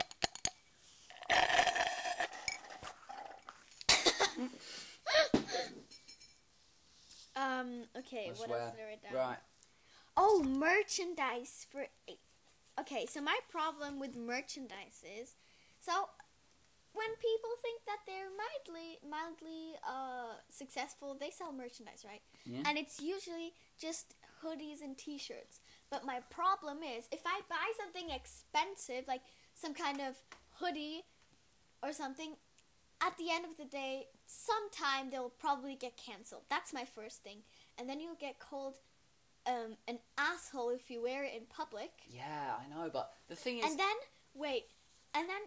um. 7.36 7.84
Okay. 7.98 8.26
I 8.26 8.32
what 8.36 8.48
swear. 8.48 8.60
else 8.60 8.72
did 8.72 8.80
I 8.80 8.84
write 8.86 9.02
down? 9.02 9.14
Right. 9.14 9.38
Oh, 10.16 10.44
merchandise 10.46 11.66
for. 11.70 11.86
Okay, 12.78 13.06
so 13.08 13.20
my 13.20 13.38
problem 13.50 14.00
with 14.00 14.16
merchandise 14.16 15.04
is, 15.20 15.36
so 15.78 16.08
when 16.94 17.10
people 17.18 17.50
think 17.60 17.82
that 17.86 17.98
they're 18.06 18.30
mildly, 18.30 18.98
mildly 19.02 19.74
uh, 19.86 20.38
successful, 20.48 21.16
they 21.18 21.30
sell 21.30 21.52
merchandise, 21.52 22.04
right? 22.06 22.22
Yeah. 22.46 22.62
And 22.66 22.78
it's 22.78 23.00
usually 23.02 23.52
just 23.78 24.14
hoodies 24.42 24.80
and 24.82 24.96
T-shirts. 24.96 25.60
But 25.90 26.06
my 26.06 26.20
problem 26.30 26.78
is 26.82 27.08
if 27.10 27.22
I 27.26 27.40
buy 27.48 27.66
something 27.78 28.10
expensive, 28.10 29.08
like 29.08 29.22
some 29.54 29.74
kind 29.74 30.00
of 30.00 30.14
hoodie 30.60 31.02
or 31.82 31.92
something, 31.92 32.36
at 33.00 33.18
the 33.18 33.30
end 33.30 33.44
of 33.44 33.56
the 33.56 33.64
day, 33.64 34.06
sometime 34.26 35.10
they'll 35.10 35.34
probably 35.40 35.74
get 35.74 35.96
cancelled. 35.96 36.42
That's 36.48 36.72
my 36.72 36.84
first 36.84 37.22
thing. 37.22 37.38
And 37.76 37.88
then 37.88 38.00
you'll 38.00 38.14
get 38.20 38.38
called 38.38 38.74
um, 39.46 39.76
an 39.88 39.98
asshole 40.16 40.70
if 40.70 40.90
you 40.90 41.02
wear 41.02 41.24
it 41.24 41.32
in 41.34 41.42
public. 41.54 41.90
Yeah, 42.08 42.54
I 42.58 42.68
know, 42.72 42.88
but 42.92 43.12
the 43.28 43.36
thing 43.36 43.58
is, 43.58 43.64
And 43.66 43.78
then, 43.78 43.96
wait, 44.34 44.66
and 45.14 45.28
then 45.28 45.40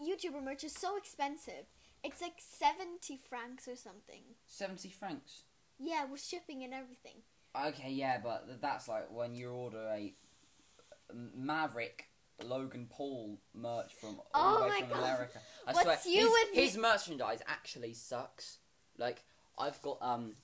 YouTuber 0.00 0.42
merch 0.42 0.64
is 0.64 0.72
so 0.72 0.96
expensive. 0.96 1.66
It's 2.04 2.20
like 2.22 2.34
70 2.38 3.18
francs 3.28 3.66
or 3.66 3.76
something. 3.76 4.22
seventy 4.46 4.88
francs. 4.90 5.42
Yeah, 5.80 6.04
with 6.06 6.22
shipping 6.22 6.62
and 6.64 6.72
everything. 6.72 7.22
Okay, 7.66 7.90
yeah, 7.90 8.18
but 8.22 8.60
that's 8.60 8.88
like 8.88 9.10
when 9.10 9.34
you 9.34 9.50
order 9.50 9.84
a 9.92 10.14
Maverick 11.34 12.06
Logan 12.44 12.86
Paul 12.90 13.38
merch 13.54 13.94
from 13.94 14.20
all 14.34 14.56
Oh 14.58 14.58
the 14.58 14.64
way 14.64 14.68
my 14.70 14.80
from 14.80 14.88
God. 14.90 14.98
America. 15.02 15.38
I 15.66 15.72
What's 15.72 15.82
swear, 15.84 15.98
you 16.14 16.20
his, 16.22 16.30
with 16.30 16.56
me- 16.56 16.62
his 16.64 16.76
merchandise 16.76 17.42
actually 17.46 17.94
sucks. 17.94 18.58
Like 18.96 19.24
I've 19.58 19.80
got 19.82 19.98
um, 20.00 20.34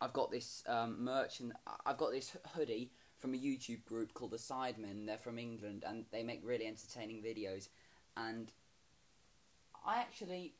I've 0.00 0.12
got 0.12 0.30
this 0.32 0.64
um 0.66 1.04
merch 1.04 1.40
and 1.40 1.52
I've 1.86 1.98
got 1.98 2.10
this 2.12 2.36
hoodie 2.54 2.90
from 3.18 3.34
a 3.34 3.38
YouTube 3.38 3.84
group 3.84 4.12
called 4.14 4.32
the 4.32 4.38
Sidemen. 4.38 5.06
They're 5.06 5.18
from 5.18 5.38
England 5.38 5.84
and 5.86 6.04
they 6.10 6.22
make 6.24 6.40
really 6.44 6.66
entertaining 6.66 7.22
videos. 7.22 7.68
And 8.16 8.50
I 9.86 10.00
actually, 10.00 10.54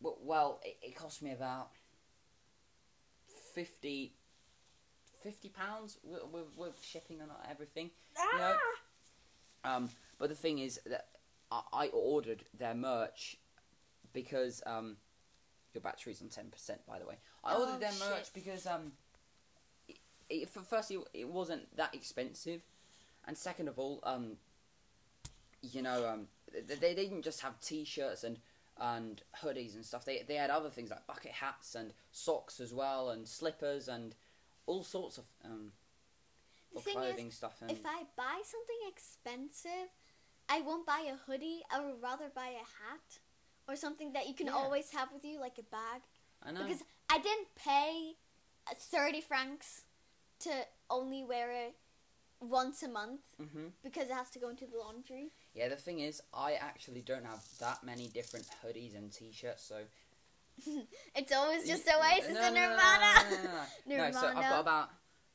well, 0.00 0.60
it, 0.64 0.76
it 0.82 0.96
cost 0.96 1.22
me 1.22 1.32
about 1.32 1.70
50 3.54 4.12
50 5.22 5.48
pounds 5.48 5.98
with, 6.04 6.22
with, 6.30 6.44
with 6.56 6.78
shipping 6.84 7.20
and 7.20 7.30
everything. 7.50 7.90
You 8.32 8.38
know, 8.38 8.56
um, 9.64 9.90
but 10.18 10.28
the 10.28 10.34
thing 10.36 10.60
is 10.60 10.78
that 10.86 11.06
I, 11.50 11.62
I 11.72 11.86
ordered 11.88 12.44
their 12.56 12.74
merch 12.74 13.36
because 14.12 14.62
um, 14.66 14.96
your 15.74 15.80
battery's 15.80 16.22
on 16.22 16.28
ten 16.28 16.48
percent. 16.50 16.80
By 16.86 16.98
the 17.00 17.06
way, 17.06 17.16
I 17.42 17.54
Oh, 17.54 17.60
ordered 17.64 17.80
their 17.80 18.08
merch 18.08 18.32
because 18.34 18.66
um, 18.66 18.92
it, 19.88 19.96
it, 20.30 20.48
for 20.48 20.60
firstly 20.60 20.98
it 21.12 21.28
wasn't 21.28 21.74
that 21.76 21.94
expensive, 21.94 22.60
and 23.26 23.36
second 23.36 23.66
of 23.68 23.78
all, 23.80 24.00
um, 24.04 24.36
you 25.72 25.82
know, 25.82 26.06
um, 26.08 26.28
they, 26.52 26.74
they 26.76 26.94
didn't 26.94 27.22
just 27.22 27.40
have 27.40 27.60
t-shirts 27.60 28.24
and 28.24 28.38
and 28.78 29.22
hoodies 29.42 29.74
and 29.74 29.84
stuff. 29.84 30.04
They 30.04 30.22
they 30.26 30.34
had 30.34 30.50
other 30.50 30.70
things 30.70 30.90
like 30.90 31.06
bucket 31.06 31.32
hats 31.32 31.74
and 31.74 31.92
socks 32.12 32.60
as 32.60 32.72
well, 32.74 33.10
and 33.10 33.26
slippers 33.26 33.88
and 33.88 34.14
all 34.66 34.82
sorts 34.82 35.18
of 35.18 35.24
um, 35.44 35.72
The 36.72 36.78
of 36.78 36.84
thing 36.84 36.96
is, 36.98 37.02
clothing 37.02 37.30
stuff. 37.30 37.56
And 37.62 37.70
If 37.70 37.86
I 37.86 38.02
buy 38.16 38.42
something 38.44 38.76
expensive, 38.88 39.88
I 40.48 40.60
won't 40.60 40.86
buy 40.86 41.08
a 41.10 41.16
hoodie. 41.16 41.62
I 41.72 41.80
would 41.80 42.02
rather 42.02 42.28
buy 42.34 42.48
a 42.48 42.66
hat 42.84 43.18
or 43.68 43.76
something 43.76 44.12
that 44.12 44.28
you 44.28 44.34
can 44.34 44.46
Yeah. 44.46 44.54
always 44.54 44.90
have 44.90 45.10
with 45.12 45.24
you, 45.24 45.40
like 45.40 45.58
a 45.58 45.62
bag. 45.62 46.02
I 46.42 46.52
know. 46.52 46.60
Because 46.64 46.82
I 47.08 47.18
didn't 47.18 47.54
pay 47.56 48.12
uh, 48.70 48.74
30 48.78 49.20
francs 49.20 49.84
to 50.40 50.50
only 50.90 51.24
wear 51.24 51.50
it 51.50 51.74
once 52.50 52.82
a 52.82 52.88
month 52.88 53.20
hmm 53.38 53.66
because 53.82 54.08
it 54.08 54.14
has 54.14 54.30
to 54.30 54.38
go 54.38 54.48
into 54.48 54.66
the 54.66 54.78
laundry. 54.78 55.30
Yeah, 55.54 55.68
the 55.68 55.76
thing 55.76 56.00
is, 56.00 56.22
I 56.34 56.54
actually 56.54 57.00
don't 57.00 57.24
have 57.24 57.42
that 57.60 57.82
many 57.84 58.08
different 58.08 58.46
hoodies 58.64 58.96
and 58.96 59.12
t-shirts, 59.12 59.62
so 59.62 59.76
it's 61.14 61.32
always 61.32 61.66
just 61.66 61.88
Oasis 61.88 62.34
no, 62.34 62.42
and 62.42 62.54
Nirvana. 62.54 62.76
No, 63.30 63.36
no, 63.36 63.42
no, 63.42 63.96
no. 63.96 64.04
No, 64.04 64.10
so 64.20 64.26
I've 64.28 64.34
got 64.34 64.60
about 64.60 64.90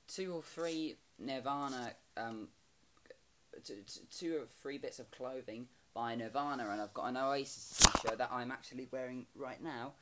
two 0.08 0.34
or 0.34 0.42
three 0.42 0.96
Nirvana, 1.20 1.94
um, 2.18 2.48
t- 3.64 3.76
t- 3.86 4.02
two 4.12 4.38
or 4.38 4.46
three 4.62 4.78
bits 4.78 5.00
of 5.00 5.10
clothing 5.12 5.68
by 5.94 6.16
Nirvana, 6.16 6.68
and 6.70 6.82
I've 6.82 6.94
got 6.94 7.06
an 7.06 7.18
Oasis 7.18 7.78
t-shirt 7.80 8.18
that 8.18 8.30
I'm 8.32 8.52
actually 8.52 8.88
wearing 8.92 9.26
right 9.36 9.62
now. 9.62 9.94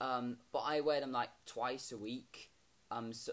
Um, 0.00 0.36
but 0.52 0.60
I 0.60 0.80
wear 0.80 1.00
them 1.00 1.12
like 1.12 1.30
twice 1.46 1.90
a 1.90 1.98
week. 1.98 2.50
Um, 2.90 3.12
so, 3.12 3.32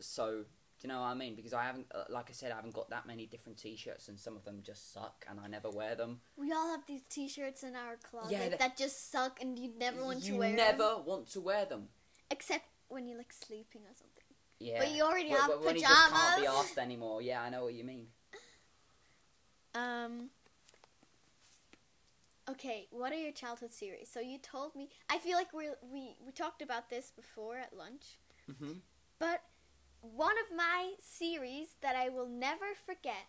so 0.00 0.44
do 0.84 0.88
you 0.88 0.94
know 0.94 1.00
what 1.00 1.06
I 1.06 1.14
mean? 1.14 1.34
Because 1.34 1.54
I 1.54 1.62
haven't, 1.64 1.86
uh, 1.94 2.04
like 2.10 2.26
I 2.28 2.34
said, 2.34 2.52
I 2.52 2.56
haven't 2.56 2.74
got 2.74 2.90
that 2.90 3.06
many 3.06 3.24
different 3.24 3.56
t-shirts, 3.56 4.08
and 4.08 4.20
some 4.20 4.36
of 4.36 4.44
them 4.44 4.58
just 4.62 4.92
suck, 4.92 5.24
and 5.30 5.40
I 5.42 5.46
never 5.48 5.70
wear 5.70 5.94
them. 5.94 6.20
We 6.36 6.52
all 6.52 6.68
have 6.72 6.84
these 6.86 7.00
T-shirts 7.08 7.62
in 7.62 7.74
our 7.74 7.96
closet 7.96 8.32
Yeah, 8.32 8.48
that- 8.50 8.58
that 8.58 8.76
just 8.76 9.10
suck, 9.10 9.40
and 9.40 9.58
you 9.58 9.72
never 9.78 10.04
want 10.04 10.20
you 10.24 10.34
to 10.34 10.38
wear 10.40 10.48
them. 10.50 10.58
You 10.58 10.62
never 10.64 10.82
them, 10.96 11.04
want 11.06 11.28
to 11.30 11.40
wear 11.40 11.64
them. 11.64 11.88
except 12.30 12.66
when 12.88 13.06
you're 13.08 13.16
like 13.16 13.32
sleeping 13.32 13.80
or 13.86 13.94
something. 13.94 14.24
Yeah. 14.58 14.78
But 14.80 14.90
you 14.90 15.04
already 15.04 15.30
Wh- 15.30 15.36
have 15.40 15.52
wh- 15.52 15.64
when 15.64 15.76
you 15.76 15.80
just 15.80 15.94
can't 16.10 16.36
be 16.36 16.42
pajamas. 16.42 16.60
asked 16.66 16.76
anymore. 16.78 17.22
Yeah, 17.22 17.40
I 17.40 17.48
know 17.48 17.64
what 17.64 17.72
you 17.74 17.84
mean. 17.84 18.08
Um. 19.74 20.28
Okay, 22.48 22.88
what 22.90 23.10
are 23.10 23.16
your 23.16 23.32
childhood 23.32 23.72
series? 23.72 24.10
So 24.10 24.20
you 24.20 24.36
told 24.38 24.76
me. 24.76 24.90
I 25.08 25.16
feel 25.18 25.36
like 25.38 25.52
we 25.54 25.70
we 25.82 26.16
we 26.24 26.30
talked 26.30 26.60
about 26.60 26.90
this 26.90 27.10
before 27.10 27.56
at 27.56 27.74
lunch, 27.74 28.18
Mm-hmm. 28.50 28.72
but 29.18 29.42
one 30.12 30.34
of 30.38 30.56
my 30.56 30.92
series 31.00 31.68
that 31.80 31.96
I 31.96 32.08
will 32.08 32.28
never 32.28 32.66
forget 32.84 33.26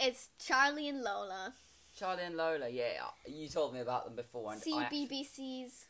is 0.00 0.28
Charlie 0.38 0.88
and 0.88 1.02
Lola. 1.02 1.54
Charlie 1.96 2.24
and 2.24 2.36
Lola, 2.36 2.68
yeah, 2.68 3.04
you 3.26 3.48
told 3.48 3.72
me 3.72 3.80
about 3.80 4.04
them 4.04 4.16
before, 4.16 4.52
and 4.52 4.60
actually- 4.60 5.06
CBBC's. 5.06 5.86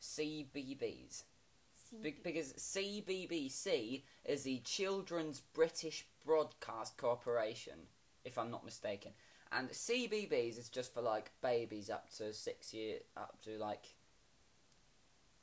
CBeebies. 0.00 1.22
Be- 2.02 2.18
because 2.22 2.52
CBBC 2.52 4.04
is 4.24 4.42
the 4.42 4.58
Children's 4.60 5.40
British 5.40 6.06
Broadcast 6.24 6.96
Corporation, 6.98 7.88
if 8.24 8.36
I'm 8.36 8.50
not 8.50 8.64
mistaken, 8.64 9.12
and 9.52 9.70
CBeebies 9.70 10.58
is 10.58 10.68
just 10.68 10.92
for 10.92 11.00
like 11.00 11.30
babies 11.40 11.88
up 11.88 12.10
to 12.16 12.34
six 12.34 12.74
year, 12.74 12.98
up 13.16 13.40
to 13.44 13.56
like 13.56 13.94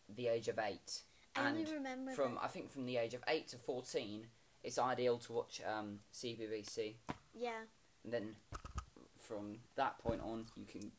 the 0.07 0.27
age 0.27 0.47
of 0.47 0.59
eight, 0.59 1.01
I 1.35 1.49
and 1.49 1.67
from 2.15 2.35
that- 2.35 2.43
I 2.43 2.47
think 2.47 2.71
from 2.71 2.85
the 2.85 2.97
age 2.97 3.13
of 3.13 3.23
eight 3.27 3.47
to 3.49 3.57
fourteen, 3.57 4.27
it's 4.63 4.77
ideal 4.77 5.17
to 5.19 5.33
watch 5.33 5.61
um, 5.65 5.99
CBBC. 6.13 6.95
Yeah. 7.33 7.61
And 8.03 8.13
then 8.13 8.35
from 9.17 9.57
that 9.75 9.97
point 9.99 10.21
on, 10.21 10.45
you 10.55 10.65
can 10.65 10.91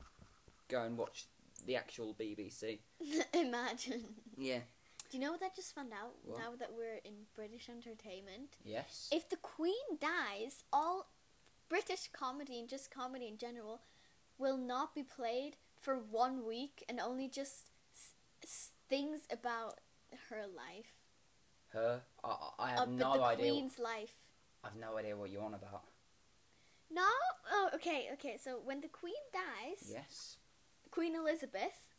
go 0.69 0.83
and 0.83 0.97
watch 0.97 1.27
the 1.67 1.77
actual 1.77 2.15
BBC. 2.15 2.79
Imagine. 3.35 4.05
Yeah. 4.37 4.59
Do 5.11 5.19
you 5.19 5.25
know 5.25 5.33
what 5.33 5.43
I 5.43 5.49
just 5.55 5.75
found 5.75 5.93
out 5.93 6.15
What? 6.25 6.39
now 6.41 6.57
that 6.59 6.71
we're 6.77 6.99
in 7.05 7.13
British 7.37 7.69
entertainment? 7.69 8.57
Yes. 8.65 9.09
If 9.13 9.29
the 9.29 9.37
Queen 9.37 9.99
dies, 10.01 10.65
all 10.73 11.07
British 11.69 12.09
comedy 12.13 12.59
and 12.59 12.69
just 12.69 12.91
comedy 12.91 13.29
in 13.29 13.37
general 13.39 13.83
will 14.39 14.57
not 14.57 14.95
be 14.95 15.03
played 15.05 15.57
for 15.81 15.97
one 15.99 16.45
week 16.45 16.85
and 16.89 16.99
only 16.99 17.29
just 17.29 17.71
s- 17.95 18.15
s- 18.43 18.71
things 18.89 19.21
about 19.31 19.79
her 20.31 20.47
life. 20.47 20.93
Her. 21.69 22.03
I, 22.23 22.37
I 22.59 22.71
have 22.71 22.81
Uh, 22.81 22.85
no 22.87 23.15
the 23.17 23.23
idea. 23.23 23.51
Queen's 23.51 23.79
life. 23.79 24.15
I've 24.63 24.77
no 24.77 24.97
idea 24.97 25.17
what 25.17 25.31
you're 25.31 25.43
on 25.43 25.55
about. 25.55 25.85
No? 26.91 27.07
Oh, 27.51 27.71
okay, 27.75 28.09
okay. 28.15 28.37
So 28.43 28.61
when 28.65 28.81
the 28.81 28.89
Queen 28.89 29.15
dies, 29.33 29.91
Yes. 29.91 30.39
Queen 30.91 31.15
Elizabeth. 31.15 31.91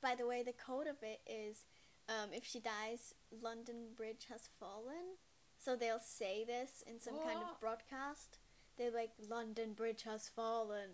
By 0.00 0.14
the 0.14 0.26
way, 0.26 0.42
the 0.42 0.52
code 0.52 0.86
of 0.86 0.96
it 1.02 1.20
is 1.26 1.64
um, 2.08 2.30
if 2.32 2.44
she 2.44 2.60
dies, 2.60 3.14
London 3.42 3.88
Bridge 3.96 4.26
has 4.30 4.48
fallen. 4.60 5.16
So 5.58 5.76
they'll 5.76 5.98
say 6.00 6.44
this 6.44 6.82
in 6.86 7.00
some 7.00 7.14
kind 7.24 7.38
of 7.38 7.58
broadcast. 7.60 8.38
They're 8.76 8.90
like, 8.90 9.12
London 9.28 9.72
Bridge 9.72 10.02
has 10.02 10.28
fallen. 10.28 10.90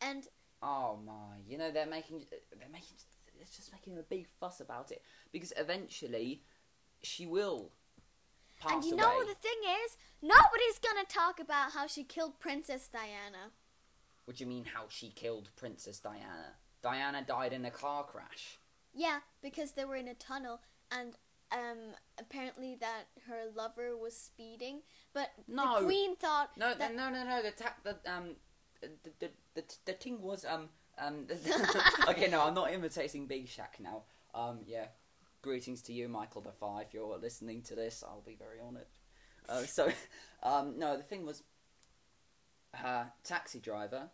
And 0.00 0.28
Oh 0.64 0.96
my! 1.04 1.38
You 1.48 1.58
know 1.58 1.72
they're 1.72 1.86
making 1.86 2.24
they're 2.30 2.68
making 2.70 2.96
they're 3.42 3.56
just 3.56 3.72
making 3.72 3.98
a 3.98 4.02
big 4.02 4.26
fuss 4.40 4.60
about 4.60 4.90
it 4.92 5.02
because 5.32 5.52
eventually 5.56 6.42
she 7.02 7.26
will 7.26 7.70
pass 8.60 8.72
and 8.72 8.84
you 8.84 8.92
away. 8.92 9.00
know 9.02 9.20
the 9.24 9.34
thing 9.34 9.58
is, 9.84 9.96
nobody's 10.22 10.78
gonna 10.80 11.04
talk 11.08 11.40
about 11.40 11.72
how 11.72 11.86
she 11.86 12.04
killed 12.04 12.38
Princess 12.38 12.88
Diana. 12.88 13.50
What 14.24 14.36
do 14.36 14.44
you 14.44 14.48
mean? 14.48 14.64
How 14.72 14.84
she 14.88 15.08
killed 15.10 15.48
Princess 15.56 15.98
Diana? 15.98 16.54
Diana 16.82 17.24
died 17.26 17.52
in 17.52 17.64
a 17.64 17.70
car 17.70 18.04
crash. 18.04 18.58
Yeah, 18.94 19.18
because 19.42 19.72
they 19.72 19.84
were 19.84 19.96
in 19.96 20.08
a 20.08 20.14
tunnel 20.14 20.60
and 20.90 21.14
um 21.50 21.94
apparently 22.18 22.76
that 22.80 23.04
her 23.28 23.50
lover 23.54 23.96
was 23.96 24.16
speeding, 24.16 24.82
but 25.12 25.30
No. 25.48 25.80
the 25.80 25.84
queen 25.86 26.14
thought 26.16 26.56
No, 26.56 26.74
that 26.74 26.94
no, 26.94 27.10
no, 27.10 27.24
no. 27.24 27.42
The 27.42 27.50
ta- 27.50 27.74
the 27.82 27.96
um, 28.06 28.36
the 28.80 28.90
the 29.18 29.30
the, 29.54 29.64
the 29.86 29.92
thing 29.94 30.22
was 30.22 30.44
um 30.44 30.68
um. 30.98 31.26
okay, 32.08 32.28
no, 32.28 32.42
I'm 32.42 32.54
not 32.54 32.72
imitating 32.72 33.26
Big 33.26 33.46
Shaq 33.46 33.80
now. 33.80 34.02
Um, 34.34 34.60
yeah. 34.66 34.86
Greetings 35.42 35.82
to 35.82 35.92
you, 35.92 36.08
Michael 36.08 36.40
Defy. 36.40 36.82
If 36.82 36.94
you're 36.94 37.18
listening 37.18 37.62
to 37.62 37.74
this, 37.74 38.04
I'll 38.06 38.22
be 38.24 38.36
very 38.36 38.60
honoured. 38.64 38.86
Uh, 39.48 39.62
so, 39.66 39.90
um, 40.42 40.78
no, 40.78 40.96
the 40.96 41.02
thing 41.02 41.26
was, 41.26 41.42
her 42.74 43.12
taxi 43.24 43.58
driver 43.58 44.08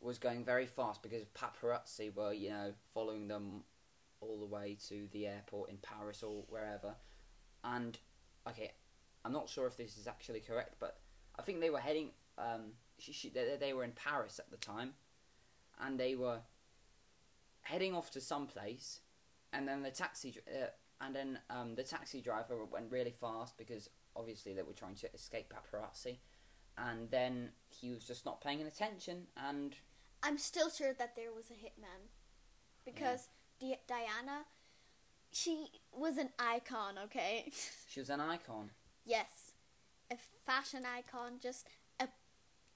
was 0.00 0.18
going 0.18 0.44
very 0.44 0.66
fast 0.66 1.02
because 1.02 1.24
paparazzi 1.34 2.14
were, 2.14 2.32
you 2.32 2.50
know, 2.50 2.72
following 2.94 3.26
them 3.28 3.64
all 4.20 4.38
the 4.38 4.46
way 4.46 4.76
to 4.88 5.08
the 5.12 5.26
airport 5.26 5.70
in 5.70 5.76
Paris 5.78 6.22
or 6.22 6.44
wherever. 6.48 6.94
And 7.64 7.98
okay, 8.48 8.72
I'm 9.24 9.32
not 9.32 9.48
sure 9.48 9.66
if 9.66 9.76
this 9.76 9.96
is 9.96 10.06
actually 10.06 10.40
correct, 10.40 10.76
but 10.78 10.98
I 11.38 11.42
think 11.42 11.60
they 11.60 11.70
were 11.70 11.80
heading. 11.80 12.10
Um, 12.36 12.72
she, 12.98 13.12
she, 13.12 13.28
they, 13.28 13.56
they 13.58 13.72
were 13.72 13.84
in 13.84 13.92
Paris 13.92 14.38
at 14.38 14.50
the 14.50 14.56
time, 14.56 14.92
and 15.84 15.98
they 15.98 16.14
were 16.14 16.40
heading 17.62 17.94
off 17.94 18.10
to 18.12 18.20
some 18.20 18.46
place, 18.46 19.00
and 19.52 19.66
then 19.68 19.82
the 19.82 19.90
taxi 19.90 20.36
uh, 20.48 20.66
and 21.00 21.14
then 21.14 21.38
um, 21.50 21.74
the 21.74 21.82
taxi 21.84 22.20
driver 22.20 22.64
went 22.64 22.90
really 22.90 23.12
fast 23.12 23.56
because 23.56 23.88
obviously 24.16 24.52
they 24.52 24.62
were 24.62 24.72
trying 24.72 24.96
to 24.96 25.12
escape 25.14 25.52
paparazzi, 25.52 26.18
and 26.76 27.10
then 27.10 27.50
he 27.68 27.90
was 27.90 28.04
just 28.04 28.24
not 28.26 28.40
paying 28.40 28.62
attention, 28.62 29.26
and 29.36 29.76
I'm 30.22 30.38
still 30.38 30.70
sure 30.70 30.92
that 30.94 31.14
there 31.14 31.32
was 31.32 31.50
a 31.50 31.54
hitman 31.54 32.08
because 32.84 33.28
Di- 33.60 33.78
Diana, 33.86 34.44
she 35.30 35.68
was 35.92 36.16
an 36.18 36.30
icon. 36.38 36.94
Okay. 37.04 37.50
she 37.88 38.00
was 38.00 38.10
an 38.10 38.20
icon. 38.20 38.70
yes, 39.04 39.52
a 40.10 40.16
fashion 40.46 40.82
icon, 40.84 41.34
just 41.40 41.66
a 42.00 42.08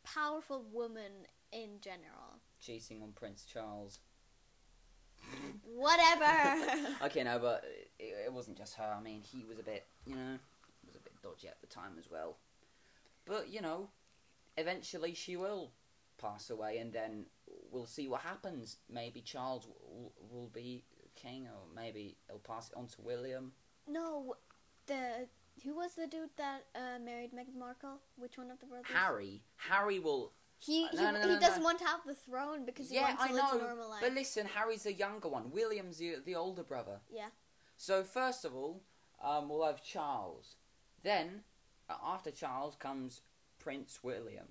powerful 0.04 0.64
woman 0.73 1.26
in 1.50 1.80
general. 1.80 2.40
Cheating 2.64 3.02
on 3.02 3.12
Prince 3.12 3.45
Charles. 3.45 3.99
Whatever. 5.64 6.33
Okay, 7.04 7.25
no, 7.25 7.38
but 7.38 7.64
it, 7.99 8.14
it 8.26 8.33
wasn't 8.33 8.57
just 8.57 8.75
her. 8.75 8.95
I 8.97 9.02
mean, 9.02 9.23
he 9.23 9.45
was 9.45 9.59
a 9.59 9.62
bit, 9.62 9.87
you 10.07 10.14
know, 10.14 10.38
was 10.87 10.95
a 10.95 11.00
bit 11.00 11.12
dodgy 11.23 11.49
at 11.49 11.61
the 11.61 11.66
time 11.66 11.92
as 11.99 12.09
well. 12.11 12.37
But 13.26 13.49
you 13.52 13.61
know, 13.61 13.88
eventually 14.57 15.14
she 15.14 15.37
will 15.37 15.73
pass 16.21 16.50
away, 16.50 16.78
and 16.78 16.92
then 16.92 17.26
we'll 17.71 17.87
see 17.87 18.07
what 18.09 18.21
happens. 18.21 18.78
Maybe 18.88 19.21
Charles 19.21 19.66
will, 19.66 20.12
will 20.31 20.50
be 20.52 20.85
king, 21.16 21.47
or 21.47 21.75
maybe 21.75 22.16
he'll 22.28 22.38
pass 22.38 22.69
it 22.69 22.76
on 22.76 22.87
to 22.88 23.00
William. 23.02 23.52
no, 23.88 24.37
the 24.87 25.26
who 25.64 25.75
was 25.75 25.95
the 25.95 26.07
dude 26.07 26.31
that 26.37 26.64
uh, 26.75 26.99
married 27.04 27.33
Meghan 27.33 27.59
Markle? 27.59 27.99
Which 28.16 28.38
one 28.38 28.50
of 28.50 28.59
the 28.61 28.66
brothers? 28.66 28.87
Harry, 28.92 29.42
Harry 29.57 29.99
will. 29.99 30.33
He 30.64 30.85
Uh, 30.85 30.88
he, 30.90 30.97
no, 30.97 31.11
no, 31.11 31.21
no, 31.23 31.28
he 31.35 31.38
doesn't 31.40 31.62
want 31.62 31.78
to 31.81 31.85
have 31.87 32.00
the 32.07 32.14
throne 32.14 32.64
because 32.64 32.88
he 32.88 32.95
yeah, 32.97 33.09
wants 33.14 33.25
to 33.25 33.31
I 33.31 33.33
live 33.33 33.45
know. 33.52 33.59
a 33.59 33.62
normal 33.69 33.90
life. 33.90 34.00
But 34.02 34.12
listen, 34.14 34.47
Harry's 34.54 34.85
the 34.85 34.92
younger 34.92 35.28
one. 35.28 35.50
William's 35.50 35.99
the, 35.99 36.16
the 36.25 36.35
older 36.37 36.62
brother. 36.62 37.00
yeah. 37.12 37.28
So 37.76 38.04
first 38.04 38.45
of 38.45 38.54
all, 38.54 38.83
um, 39.23 39.49
we'll 39.49 39.66
have 39.66 39.83
Charles. 39.83 40.57
Then, 41.02 41.42
uh, 41.90 41.95
after 42.04 42.31
Charles 42.31 42.76
comes 42.76 43.23
Prince 43.59 44.00
William. 44.04 44.47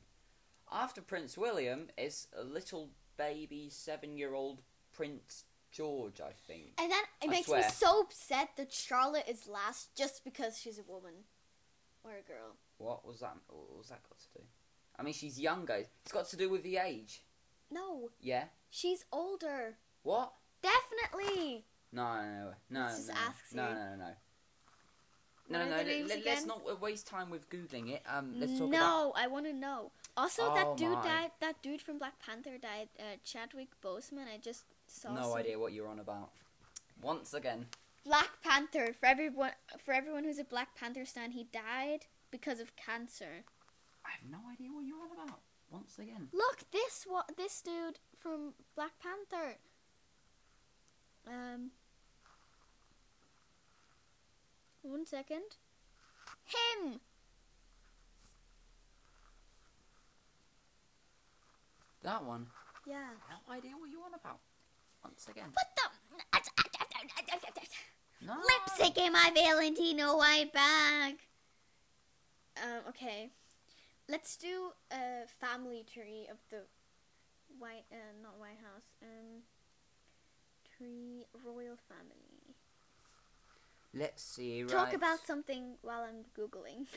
After 0.72 1.01
Prince 1.01 1.38
William 1.38 1.88
is 1.98 2.27
a 2.38 2.44
little 2.44 2.89
baby 3.18 3.70
seven-year-old 3.70 4.62
Prince 4.94 5.46
George, 5.72 6.20
I 6.20 6.32
think. 6.48 6.74
And 6.77 6.91
then 6.91 7.03
it 7.22 7.27
I 7.27 7.32
makes 7.32 7.48
swear. 7.48 7.62
me 7.62 7.70
so 7.70 8.01
upset 8.01 8.50
that 8.58 8.74
Charlotte 8.74 9.30
is 9.30 9.48
last 9.48 9.96
just 9.96 10.24
because 10.25 10.58
she's 10.60 10.80
a 10.80 10.84
woman 10.84 11.13
or 12.03 12.12
a 12.12 12.22
girl. 12.27 12.56
What 12.80 13.06
was 13.08 13.20
that? 13.22 13.38
What 13.48 13.77
was 13.77 13.88
that 13.89 14.01
got 14.10 14.20
to 14.20 14.39
do? 14.39 14.44
I 14.98 15.03
mean, 15.03 15.13
she's 15.13 15.39
younger. 15.39 15.86
It's 16.03 16.12
got 16.12 16.27
to 16.29 16.38
do 16.38 16.50
with 16.50 16.63
the 16.63 16.77
age. 16.77 17.24
No, 17.69 18.10
Yeah. 18.19 18.45
she's 18.69 19.05
older. 19.12 19.77
What? 20.03 20.33
Definitely. 20.62 21.65
No, 21.91 22.03
no, 22.15 22.21
no, 22.21 22.53
no, 22.69 22.86
Let's 22.86 23.07
just 23.07 23.10
no, 23.55 23.63
no, 23.67 23.74
no, 23.74 23.79
no, 23.79 23.95
no. 23.95 24.12
No, 25.50 25.65
no, 25.65 25.77
no. 25.77 25.83
names 25.83 26.10
Let, 26.10 26.25
us 26.27 26.45
not 26.45 26.81
waste 26.81 27.07
time 27.07 27.29
with 27.29 27.50
googling 27.50 27.89
it. 27.91 28.03
Um, 28.07 28.36
let's 28.39 28.53
talk 28.57 28.69
about. 28.69 28.79
no, 28.79 29.13
I 29.17 29.27
want 29.27 29.45
to 29.48 29.53
know. 29.53 29.91
Also, 30.15 30.43
Oh 30.50 30.55
that 30.55 30.77
dude 30.77 30.91
my. 30.93 31.03
died. 31.03 31.31
That 31.41 31.62
dude 31.62 31.81
from 31.81 31.98
Black 31.98 32.13
Panther 32.25 32.57
died. 32.57 32.88
Uh, 32.98 33.17
Chadwick 33.25 33.69
Boseman. 33.83 34.27
I 34.33 34.38
just 34.41 34.63
saw. 34.88 35.13
No 35.13 35.24
some- 35.24 35.38
idea 35.39 35.60
what 35.60 35.74
you're 35.74 35.89
on 35.89 36.00
about. 36.00 36.29
Once 37.01 37.33
again. 37.33 37.65
Black 38.05 38.29
Panther. 38.43 38.93
For 38.98 39.05
everyone, 39.07 39.51
for 39.83 39.93
everyone 39.93 40.24
who's 40.24 40.39
a 40.39 40.45
Black 40.45 40.74
Panther 40.75 41.05
stan, 41.05 41.31
he 41.31 41.43
died 41.51 42.05
because 42.29 42.60
of 42.62 42.75
cancer. 42.77 43.43
I 44.05 44.12
have 44.12 44.29
no 44.29 44.39
idea 44.51 44.70
what 44.72 44.86
you're 44.86 45.01
on 45.01 45.12
about. 45.12 45.39
Once 45.72 45.98
again. 46.00 46.27
Look, 46.34 46.70
this 46.72 47.05
what 47.08 47.31
this 47.38 47.62
dude 47.62 48.00
from 48.20 48.53
Black 48.75 48.92
Panther. 49.00 49.57
Um. 51.27 51.72
One 54.81 55.05
second. 55.05 55.57
Him. 56.46 57.00
That 62.03 62.25
one. 62.25 62.48
Yeah. 62.85 63.11
No 63.29 63.37
idea 63.53 63.72
what 63.79 63.90
you're 63.90 64.03
on 64.03 64.14
about. 64.14 64.40
Once 65.03 65.27
again. 65.29 65.53
What 65.53 65.68
the? 65.75 65.81
No. 68.25 68.35
Lipstick 68.35 68.98
in 69.03 69.14
my 69.14 69.31
Valentino 69.33 70.18
white 70.18 70.51
bag. 70.53 71.16
Um. 72.57 72.83
Okay. 72.90 73.31
Let's 74.09 74.35
do 74.35 74.72
a 74.92 75.25
family 75.40 75.85
tree 75.92 76.27
of 76.29 76.37
the 76.50 76.64
white, 77.59 77.85
uh, 77.92 77.96
not 78.22 78.37
White 78.40 78.59
House. 78.61 78.90
Um. 79.01 79.44
Tree 80.77 81.25
royal 81.46 81.77
family. 81.87 82.55
Let's 83.94 84.24
see. 84.24 84.64
Right. 84.64 84.72
Talk 84.72 84.94
about 84.94 85.25
something 85.27 85.75
while 85.81 86.01
I'm 86.01 86.24
googling. 86.37 86.87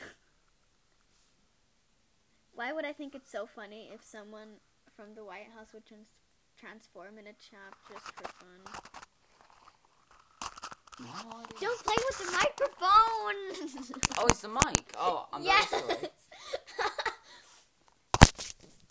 Why 2.55 2.71
would 2.71 2.85
I 2.85 2.93
think 2.93 3.13
it's 3.15 3.29
so 3.29 3.45
funny 3.45 3.89
if 3.93 4.03
someone 4.03 4.59
from 4.95 5.13
the 5.13 5.23
White 5.25 5.49
House 5.55 5.67
would 5.73 5.85
trans- 5.85 6.07
transform 6.57 7.17
in 7.19 7.27
a 7.27 7.33
chap 7.33 7.75
just 7.91 8.05
for 8.15 8.23
fun? 8.39 8.61
Idea. 11.01 11.59
Don't 11.59 11.83
play 11.83 11.95
with 12.07 12.17
the 12.25 12.31
microphone. 12.31 14.01
Oh, 14.17 14.27
it's 14.27 14.39
the 14.41 14.47
mic. 14.47 14.93
Oh, 14.97 15.27
I'm 15.33 15.43
yes. 15.43 15.69
sorry. 15.69 15.83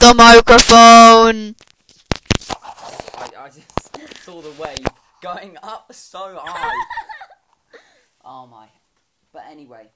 The 0.04 0.12
microphone. 0.12 1.56
I, 2.50 3.30
I 3.38 3.48
just 3.48 4.22
saw 4.22 4.42
the 4.42 4.50
wave 4.60 4.86
going 5.22 5.56
up 5.62 5.90
so 5.94 6.38
high. 6.42 6.84
oh 8.24 8.46
my. 8.46 8.66
But 9.32 9.44
anyway, 9.50 9.88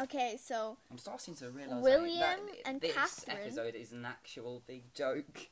okay, 0.00 0.38
so 0.40 0.76
I'm 0.92 0.98
starting 0.98 1.34
to 1.34 1.50
realise 1.50 1.82
William 1.82 2.20
that 2.20 2.38
and 2.64 2.80
this 2.80 2.94
Catherine. 2.94 3.38
episode 3.38 3.74
is 3.74 3.90
an 3.90 4.04
actual 4.06 4.62
big 4.68 4.94
joke. 4.94 5.48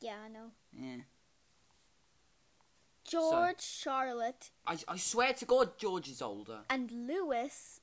yeah, 0.00 0.16
I 0.24 0.28
know. 0.28 0.50
Yeah. 0.76 1.02
George, 3.04 3.62
Charlotte, 3.62 4.50
I, 4.66 4.76
I 4.88 4.96
swear 4.96 5.34
to 5.34 5.44
God, 5.44 5.78
George 5.78 6.08
is 6.08 6.20
older. 6.20 6.62
and 6.68 6.90
Louis, 6.90 7.80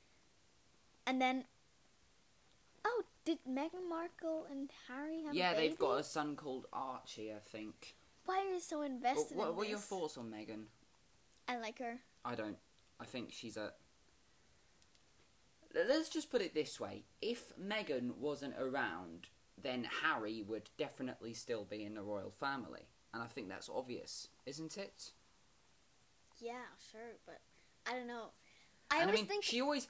and 1.05 1.21
then. 1.21 1.45
Did 3.27 3.39
Meghan 3.45 3.89
Markle 3.89 4.47
and 4.49 4.69
Harry 4.87 5.21
have 5.25 5.35
yeah, 5.35 5.51
a 5.51 5.55
baby? 5.55 5.67
they've 5.67 5.77
got 5.77 5.99
a 5.99 6.03
son 6.03 6.37
called 6.37 6.65
Archie, 6.71 7.33
I 7.33 7.39
think. 7.39 7.95
Why 8.23 8.39
are 8.39 8.53
you 8.53 8.61
so 8.61 8.83
invested 8.83 9.35
what, 9.35 9.49
in 9.49 9.55
what 9.57 9.65
are 9.65 9.69
your 9.69 9.79
this? 9.79 9.85
thoughts 9.85 10.17
on 10.17 10.31
Meghan? 10.31 10.63
I 11.45 11.57
like 11.57 11.77
her. 11.79 11.97
I 12.23 12.35
don't. 12.35 12.55
I 13.01 13.03
think 13.03 13.33
she's 13.33 13.57
a. 13.57 13.73
Let's 15.75 16.07
just 16.07 16.31
put 16.31 16.41
it 16.41 16.53
this 16.53 16.79
way: 16.79 17.03
if 17.21 17.51
Meghan 17.61 18.15
wasn't 18.15 18.53
around, 18.57 19.27
then 19.61 19.89
Harry 20.03 20.41
would 20.47 20.69
definitely 20.77 21.33
still 21.33 21.65
be 21.65 21.83
in 21.83 21.95
the 21.95 22.03
royal 22.03 22.31
family, 22.31 22.87
and 23.13 23.21
I 23.21 23.25
think 23.27 23.49
that's 23.49 23.67
obvious, 23.67 24.29
isn't 24.45 24.77
it? 24.77 25.11
Yeah, 26.39 26.53
sure, 26.93 27.17
but 27.25 27.41
I 27.85 27.93
don't 27.93 28.07
know. 28.07 28.27
I 28.89 29.01
and 29.01 29.09
always 29.09 29.19
I 29.19 29.21
mean, 29.21 29.27
think 29.27 29.43
she 29.43 29.59
always 29.59 29.89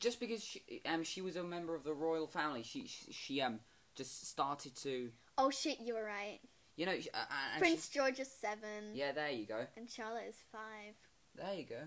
just 0.00 0.20
because 0.20 0.42
she, 0.44 0.62
um 0.86 1.02
she 1.04 1.20
was 1.22 1.36
a 1.36 1.42
member 1.42 1.74
of 1.74 1.84
the 1.84 1.92
royal 1.94 2.26
family, 2.26 2.62
she 2.62 2.86
she, 2.86 3.12
she 3.12 3.40
um 3.42 3.60
just 3.94 4.28
started 4.28 4.74
to 4.76 5.10
Oh 5.38 5.50
shit, 5.50 5.80
you 5.80 5.94
were 5.94 6.04
right. 6.04 6.38
you 6.76 6.86
know 6.86 6.92
uh, 6.92 7.16
uh, 7.18 7.58
Prince 7.58 7.88
she- 7.90 7.98
George 7.98 8.18
is 8.20 8.30
seven. 8.30 8.92
yeah, 8.94 9.12
there 9.12 9.30
you 9.30 9.46
go, 9.46 9.66
And 9.76 9.88
Charlotte 9.88 10.26
is 10.28 10.36
five. 10.52 10.94
there 11.34 11.54
you 11.54 11.64
go. 11.64 11.82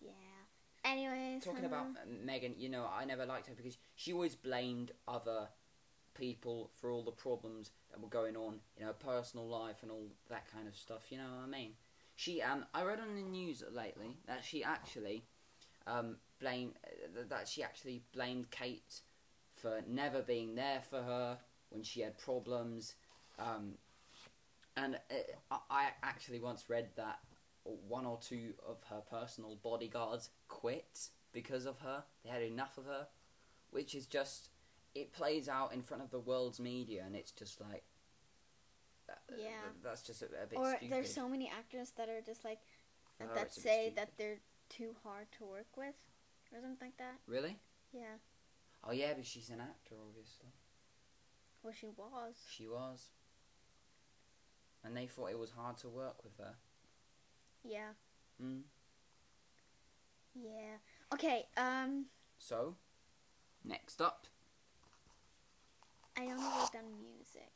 Yeah. 0.00 0.10
Anyways. 0.84 1.44
Talking 1.44 1.64
um, 1.64 1.72
about 1.72 1.86
uh, 1.88 2.06
Meghan, 2.26 2.54
you 2.58 2.68
know, 2.68 2.86
I 2.90 3.04
never 3.04 3.26
liked 3.26 3.48
her 3.48 3.54
because 3.54 3.76
she 3.94 4.12
always 4.12 4.34
blamed 4.34 4.92
other 5.06 5.48
people 6.14 6.70
for 6.80 6.90
all 6.90 7.04
the 7.04 7.10
problems 7.10 7.70
that 7.90 8.00
were 8.00 8.08
going 8.08 8.36
on 8.36 8.60
in 8.76 8.86
her 8.86 8.92
personal 8.94 9.46
life 9.46 9.82
and 9.82 9.90
all 9.90 10.06
that 10.30 10.50
kind 10.52 10.66
of 10.66 10.74
stuff. 10.76 11.02
You 11.10 11.18
know 11.18 11.24
what 11.24 11.44
I 11.46 11.50
mean? 11.50 11.72
She, 12.16 12.40
um, 12.42 12.64
I 12.74 12.82
read 12.84 12.98
on 13.00 13.14
the 13.14 13.22
news 13.22 13.62
lately 13.72 14.16
that 14.26 14.42
she 14.44 14.64
actually, 14.64 15.24
um, 15.86 16.16
blamed 16.40 16.74
uh, 16.84 17.22
that 17.28 17.48
she 17.48 17.62
actually 17.62 18.02
blamed 18.12 18.50
Kate 18.50 19.00
for 19.54 19.80
never 19.86 20.22
being 20.22 20.54
there 20.54 20.80
for 20.88 21.02
her 21.02 21.38
when 21.70 21.82
she 21.82 22.00
had 22.00 22.18
problems. 22.18 22.94
Um, 23.38 23.74
and 24.76 24.98
uh, 25.50 25.56
I 25.70 25.88
actually 26.02 26.40
once 26.40 26.64
read 26.68 26.88
that 26.96 27.18
one 27.64 28.06
or 28.06 28.18
two 28.20 28.54
of 28.66 28.78
her 28.88 29.02
personal 29.10 29.56
bodyguards 29.62 30.30
quit 30.48 31.08
because 31.32 31.66
of 31.66 31.78
her. 31.80 32.02
They 32.24 32.30
had 32.30 32.42
enough 32.42 32.78
of 32.78 32.86
her, 32.86 33.06
which 33.70 33.94
is 33.94 34.06
just 34.06 34.50
it 34.94 35.12
plays 35.12 35.48
out 35.48 35.72
in 35.72 35.82
front 35.82 36.02
of 36.02 36.10
the 36.10 36.18
world's 36.18 36.58
media, 36.58 37.04
and 37.06 37.14
it's 37.14 37.30
just 37.30 37.60
like 37.60 37.84
uh, 39.08 39.14
Yeah. 39.38 39.60
that's 39.82 40.02
just 40.02 40.22
a, 40.22 40.26
a 40.26 40.46
bit 40.48 40.58
or 40.58 40.70
stupid. 40.76 40.90
there's 40.92 41.14
so 41.14 41.28
many 41.28 41.50
actors 41.56 41.92
that 41.96 42.08
are 42.08 42.20
just 42.20 42.44
like 42.44 42.58
that 43.18 43.46
it's 43.46 43.56
a 43.56 43.60
bit 43.60 43.64
say 43.64 43.92
that 43.96 44.10
they're 44.16 44.40
too 44.70 44.94
hard 45.04 45.26
to 45.38 45.44
work 45.44 45.76
with. 45.76 45.94
or 46.52 46.60
something 46.60 46.78
like 46.80 46.96
that. 46.96 47.16
Really? 47.26 47.58
Yeah. 47.92 48.16
Oh 48.82 48.92
yeah, 48.92 49.12
but 49.14 49.26
she's 49.26 49.50
an 49.50 49.60
actor, 49.60 49.94
obviously. 50.08 50.48
Well, 51.62 51.74
she 51.78 51.88
was. 51.88 52.34
She 52.50 52.66
was. 52.66 53.10
And 54.82 54.96
they 54.96 55.06
thought 55.06 55.30
it 55.30 55.38
was 55.38 55.50
hard 55.50 55.76
to 55.78 55.88
work 55.88 56.24
with 56.24 56.38
her. 56.38 56.54
Yeah. 57.62 57.90
Mm. 58.42 58.62
Yeah. 60.34 60.76
Okay. 61.12 61.44
Um, 61.58 62.06
So, 62.38 62.76
next 63.64 64.00
up, 64.00 64.26
I 66.16 66.22
only 66.22 66.44
wrote 66.44 66.72
down 66.72 66.84
music. 67.02 67.52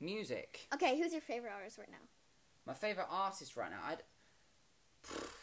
music. 0.00 0.66
Okay, 0.74 0.98
who's 0.98 1.12
your 1.12 1.20
favorite 1.22 1.52
artist 1.52 1.78
right 1.78 1.90
now? 1.90 2.04
My 2.66 2.74
favorite 2.74 3.06
artist 3.10 3.56
right 3.56 3.70
now. 3.70 3.78
I'd. 3.86 4.02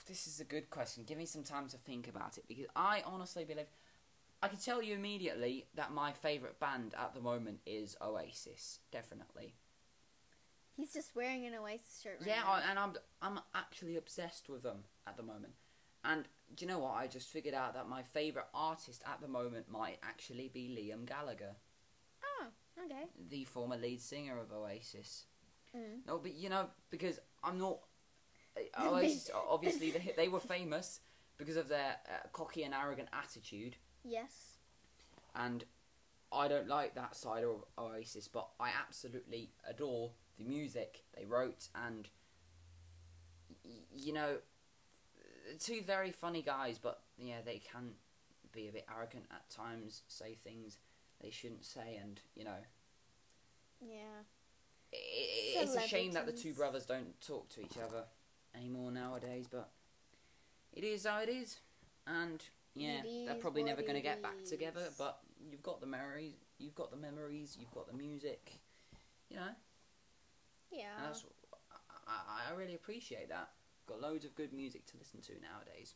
This 0.06 0.28
is 0.28 0.40
a 0.40 0.44
good 0.46 0.70
question. 0.70 1.04
Give 1.06 1.18
me 1.18 1.26
some 1.26 1.44
time 1.44 1.68
to 1.70 1.78
think 1.78 2.08
about 2.08 2.38
it 2.38 2.46
because 2.48 2.66
I 2.76 3.04
honestly 3.06 3.46
believe 3.46 3.68
I 4.42 4.50
can 4.50 4.58
tell 4.60 4.82
you 4.84 4.96
immediately 4.96 5.68
that 5.76 5.94
my 5.94 6.12
favorite 6.12 6.60
band 6.60 6.94
at 7.00 7.14
the 7.14 7.22
moment 7.22 7.60
is 7.66 7.96
Oasis. 8.02 8.80
Definitely. 8.92 9.54
He's 10.76 10.92
just 10.92 11.16
wearing 11.16 11.46
an 11.46 11.54
Oasis 11.56 12.02
shirt 12.02 12.18
right 12.20 12.28
Yeah, 12.28 12.42
now. 12.42 12.52
I, 12.54 12.62
and 12.70 12.80
I'm 12.80 12.94
I'm 13.22 13.40
actually 13.56 13.96
obsessed 13.96 14.50
with 14.50 14.64
them 14.64 14.80
at 15.08 15.16
the 15.16 15.24
moment. 15.24 15.54
And 16.04 16.26
do 16.54 16.66
you 16.66 16.70
know 16.72 16.80
what? 16.80 16.96
I 16.96 17.08
just 17.08 17.30
figured 17.30 17.54
out 17.54 17.74
that 17.76 17.88
my 17.88 18.02
favorite 18.04 18.48
artist 18.54 19.04
at 19.08 19.22
the 19.22 19.28
moment 19.30 19.72
might 19.72 20.00
actually 20.04 20.50
be 20.50 20.68
Liam 20.68 21.06
Gallagher, 21.06 21.56
Oh, 22.42 22.48
okay. 22.84 23.06
the 23.30 23.46
former 23.46 23.78
lead 23.78 24.02
singer 24.02 24.38
of 24.38 24.52
Oasis. 24.52 25.28
Mm. 25.76 26.06
No, 26.06 26.18
but 26.18 26.34
you 26.34 26.50
know, 26.50 26.68
because 26.90 27.20
I'm 27.44 27.58
not. 27.58 27.80
Oasis, 28.80 29.30
obviously, 29.50 29.92
they, 29.92 30.14
they 30.16 30.28
were 30.28 30.40
famous 30.40 31.00
because 31.38 31.58
of 31.58 31.68
their 31.68 31.96
uh, 32.08 32.28
cocky 32.32 32.64
and 32.64 32.74
arrogant 32.74 33.10
attitude, 33.14 33.76
Yes. 34.04 34.58
and 35.36 35.64
I 36.32 36.48
don't 36.48 36.68
like 36.68 36.96
that 36.96 37.16
side 37.16 37.44
of 37.44 37.64
Oasis, 37.78 38.28
but 38.28 38.48
I 38.60 38.70
absolutely 38.86 39.52
adore 39.70 40.12
the 40.38 40.44
music 40.46 41.04
they 41.16 41.26
wrote, 41.26 41.68
and 41.76 42.08
y- 43.64 43.72
you 43.96 44.14
know, 44.14 44.38
two 45.60 45.82
very 45.86 46.12
funny 46.12 46.42
guys, 46.42 46.78
but 46.80 47.02
yeah, 47.18 47.42
they 47.46 47.60
can 47.60 47.92
be 48.52 48.68
a 48.68 48.72
bit 48.72 48.86
arrogant 48.96 49.26
at 49.32 49.50
times, 49.50 50.02
say 50.08 50.36
things 50.44 50.78
they 51.22 51.30
shouldn't 51.32 51.66
say, 51.66 51.98
and 52.02 52.20
you 52.36 52.44
know, 52.44 52.62
Yeah. 53.82 54.22
it's 54.92 55.76
a 55.76 55.82
shame 55.88 56.12
that 56.14 56.26
the 56.26 56.32
two 56.32 56.54
brothers 56.54 56.86
don't 56.86 57.20
talk 57.22 57.50
to 57.50 57.62
each 57.62 57.78
other 57.78 58.04
anymore 58.56 58.92
nowadays, 58.92 59.48
but 59.50 59.70
it 60.74 60.84
is 60.84 61.06
how 61.06 61.20
it 61.20 61.30
is, 61.30 61.60
and 62.08 62.44
yeah, 62.76 63.02
they're 63.26 63.36
probably 63.36 63.64
never 63.64 63.82
going 63.82 63.96
to 63.96 64.02
get 64.02 64.22
back 64.22 64.44
together. 64.46 64.82
But 64.98 65.20
you've 65.40 65.64
got 65.64 65.82
the 65.82 65.88
memories, 65.88 66.34
you've 66.58 66.76
got 66.76 66.92
the 66.92 66.98
memories, 66.98 67.58
you've 67.60 67.72
got 67.72 67.88
the 67.88 67.98
music, 67.98 68.60
you 69.30 69.38
know. 69.38 69.52
Yeah. 70.72 70.98
And 70.98 71.08
that's, 71.08 71.26
I, 72.08 72.50
I, 72.50 72.54
I 72.54 72.58
really 72.58 72.76
appreciate 72.76 73.30
that. 73.30 73.50
Got 73.86 74.02
loads 74.02 74.26
of 74.26 74.34
good 74.36 74.54
music 74.54 74.86
to 74.88 74.98
listen 74.98 75.22
to 75.22 75.34
nowadays. 75.42 75.96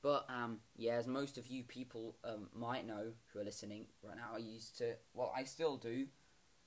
But 0.00 0.26
um, 0.28 0.60
yeah, 0.76 0.92
as 0.92 1.06
most 1.06 1.38
of 1.38 1.48
you 1.48 1.64
people 1.64 2.16
um, 2.24 2.48
might 2.54 2.86
know 2.86 3.12
who 3.32 3.40
are 3.40 3.44
listening 3.44 3.86
right 4.02 4.16
now, 4.16 4.36
I 4.36 4.38
used 4.38 4.78
to. 4.78 4.94
Well, 5.12 5.32
I 5.36 5.44
still 5.44 5.76
do, 5.76 6.06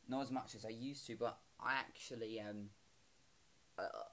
not 0.10 0.22
as 0.22 0.32
much 0.32 0.54
as 0.54 0.66
I 0.66 0.70
used 0.70 1.08
to, 1.08 1.16
but 1.16 1.38
I 1.60 1.76
actually 1.76 2.42
um, 2.42 2.70
uh, 3.84 4.04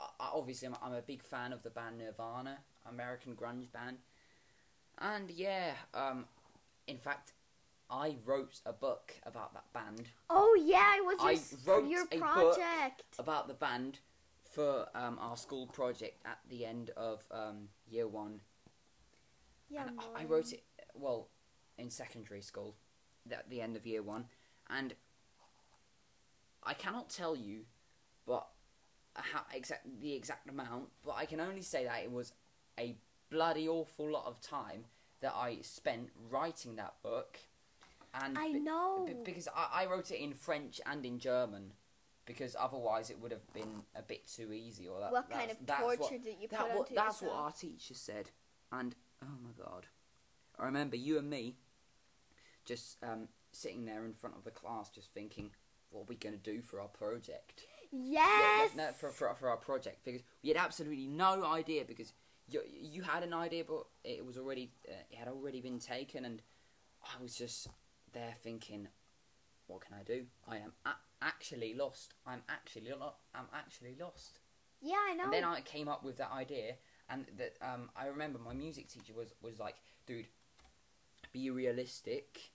I, 0.00 0.24
I- 0.24 0.30
obviously 0.34 0.68
I'm, 0.68 0.76
I'm 0.82 0.94
a 0.94 1.02
big 1.02 1.22
fan 1.22 1.52
of 1.52 1.62
the 1.62 1.70
band 1.70 1.98
Nirvana, 1.98 2.58
American 2.88 3.34
grunge 3.34 3.70
band, 3.72 3.98
and 4.98 5.30
yeah, 5.30 5.72
um, 5.94 6.26
in 6.86 6.98
fact, 6.98 7.32
I 7.90 8.16
wrote 8.24 8.60
a 8.66 8.72
book 8.72 9.14
about 9.26 9.52
that 9.54 9.70
band 9.72 10.08
oh 10.30 10.58
yeah, 10.64 10.96
it 10.96 11.04
was 11.04 11.18
your, 11.66 11.74
wrote 11.80 11.88
your 11.88 12.04
a 12.10 12.18
book 12.18 12.20
project. 12.56 13.02
about 13.18 13.48
the 13.48 13.54
band 13.54 13.98
for 14.50 14.86
um, 14.94 15.18
our 15.20 15.36
school 15.36 15.66
project 15.66 16.20
at 16.26 16.38
the 16.50 16.64
end 16.66 16.90
of 16.96 17.22
um, 17.30 17.68
year 17.88 18.06
one. 18.08 18.40
Yeah. 19.70 19.86
and 19.88 19.98
I- 20.16 20.22
I 20.22 20.24
wrote 20.26 20.52
it 20.52 20.62
well 20.94 21.28
in 21.78 21.88
secondary 21.90 22.42
school 22.42 22.74
at 23.30 23.48
the 23.48 23.60
end 23.62 23.76
of 23.76 23.86
year 23.86 24.02
one, 24.02 24.26
and 24.68 24.94
I 26.64 26.74
cannot 26.74 27.08
tell 27.10 27.34
you, 27.34 27.62
but 28.26 28.46
how 29.14 29.42
exact 29.52 29.86
the 30.00 30.14
exact 30.14 30.48
amount, 30.48 30.88
but 31.04 31.12
I 31.16 31.26
can 31.26 31.40
only 31.40 31.62
say 31.62 31.84
that 31.84 32.02
it 32.02 32.10
was 32.10 32.32
a 32.78 32.96
bloody 33.30 33.68
awful 33.68 34.10
lot 34.10 34.26
of 34.26 34.40
time 34.40 34.84
that 35.20 35.34
I 35.34 35.58
spent 35.62 36.10
writing 36.30 36.76
that 36.76 36.94
book, 37.02 37.38
and 38.14 38.36
I 38.38 38.48
know. 38.48 39.04
B- 39.06 39.14
because 39.24 39.48
I, 39.54 39.82
I 39.82 39.86
wrote 39.86 40.10
it 40.10 40.22
in 40.22 40.32
French 40.34 40.80
and 40.86 41.04
in 41.06 41.18
German, 41.18 41.72
because 42.26 42.56
otherwise 42.58 43.10
it 43.10 43.20
would 43.20 43.30
have 43.32 43.52
been 43.52 43.82
a 43.94 44.02
bit 44.02 44.26
too 44.26 44.52
easy. 44.52 44.88
Or 44.88 45.00
that, 45.00 45.12
what 45.12 45.30
kind 45.30 45.50
that's- 45.50 45.80
of 45.80 45.98
torture 45.98 46.14
what, 46.14 46.24
did 46.24 46.36
you 46.40 46.48
put 46.48 46.58
that, 46.58 46.76
what, 46.76 46.94
that's 46.94 47.22
what 47.22 47.32
our 47.34 47.52
teacher 47.52 47.94
said, 47.94 48.30
and 48.70 48.94
oh 49.22 49.36
my 49.42 49.50
god, 49.64 49.86
I 50.58 50.64
remember 50.64 50.96
you 50.96 51.18
and 51.18 51.28
me 51.28 51.56
just 52.64 52.96
um, 53.02 53.28
sitting 53.52 53.84
there 53.84 54.04
in 54.04 54.12
front 54.14 54.36
of 54.36 54.44
the 54.44 54.50
class, 54.50 54.88
just 54.88 55.12
thinking, 55.12 55.50
what 55.90 56.02
are 56.02 56.06
we 56.08 56.14
going 56.14 56.34
to 56.34 56.40
do 56.40 56.62
for 56.62 56.80
our 56.80 56.88
project? 56.88 57.64
Yeah, 57.92 58.26
Yes. 58.62 58.70
no, 58.74 58.90
for, 58.92 59.10
for, 59.10 59.34
for 59.34 59.48
our 59.50 59.56
project 59.58 60.04
because 60.04 60.22
we 60.42 60.48
had 60.48 60.56
absolutely 60.58 61.06
no 61.06 61.44
idea 61.44 61.84
because 61.84 62.12
you 62.48 62.62
you 62.66 63.02
had 63.02 63.22
an 63.22 63.32
idea 63.34 63.64
but 63.64 63.84
it 64.02 64.24
was 64.24 64.36
already 64.38 64.72
uh, 64.88 64.94
it 65.10 65.16
had 65.18 65.28
already 65.28 65.60
been 65.60 65.78
taken 65.78 66.24
and 66.24 66.42
I 67.04 67.22
was 67.22 67.34
just 67.36 67.68
there 68.12 68.34
thinking 68.42 68.88
what 69.66 69.82
can 69.82 69.94
I 69.94 70.02
do 70.02 70.24
I 70.48 70.56
am 70.56 70.72
a- 70.86 70.96
actually 71.24 71.74
lost 71.74 72.14
I'm 72.26 72.42
actually 72.48 72.90
lo- 72.98 73.14
I'm 73.34 73.46
actually 73.54 73.94
lost 74.00 74.38
yeah, 74.80 74.96
I 75.10 75.14
know. 75.14 75.24
and 75.24 75.32
then 75.32 75.44
I 75.44 75.60
came 75.60 75.86
up 75.88 76.02
with 76.02 76.16
that 76.16 76.32
idea 76.32 76.74
and 77.08 77.26
that 77.38 77.54
um, 77.62 77.90
I 77.94 78.06
remember 78.06 78.38
my 78.38 78.54
music 78.54 78.88
teacher 78.88 79.12
was 79.16 79.32
was 79.42 79.58
like 79.60 79.76
dude 80.06 80.26
be 81.32 81.48
realistic 81.50 82.51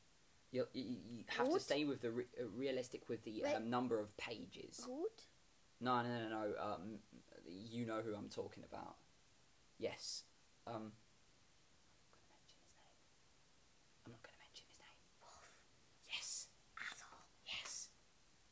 you, 0.51 0.65
you, 0.73 0.83
you 0.83 1.23
have 1.27 1.51
to 1.51 1.60
stay 1.60 1.86
with 1.86 2.01
the 2.01 2.12
re- 2.12 2.25
uh, 2.39 2.45
realistic 2.55 3.10
with 3.10 3.23
the 3.23 3.41
Wait. 3.43 3.55
um, 3.55 3.69
number 3.69 3.99
of 3.99 4.15
pages 4.17 4.81
Good. 4.86 5.21
no, 5.81 6.01
no, 6.01 6.10
no, 6.10 6.29
no. 6.29 6.43
Um, 6.62 6.99
you 7.45 7.86
know 7.86 8.01
who 8.05 8.15
I'm 8.15 8.29
talking 8.29 8.63
about. 8.69 8.95
Yes. 9.79 10.23
Um. 10.65 10.91
I'm 14.05 14.12
not 14.12 14.23
gonna 14.23 14.39
mention 14.39 14.65
his 14.67 14.79
name. 14.79 14.99
Yes. 16.12 16.47
Asshole. 16.77 17.19
Yes. 17.45 17.89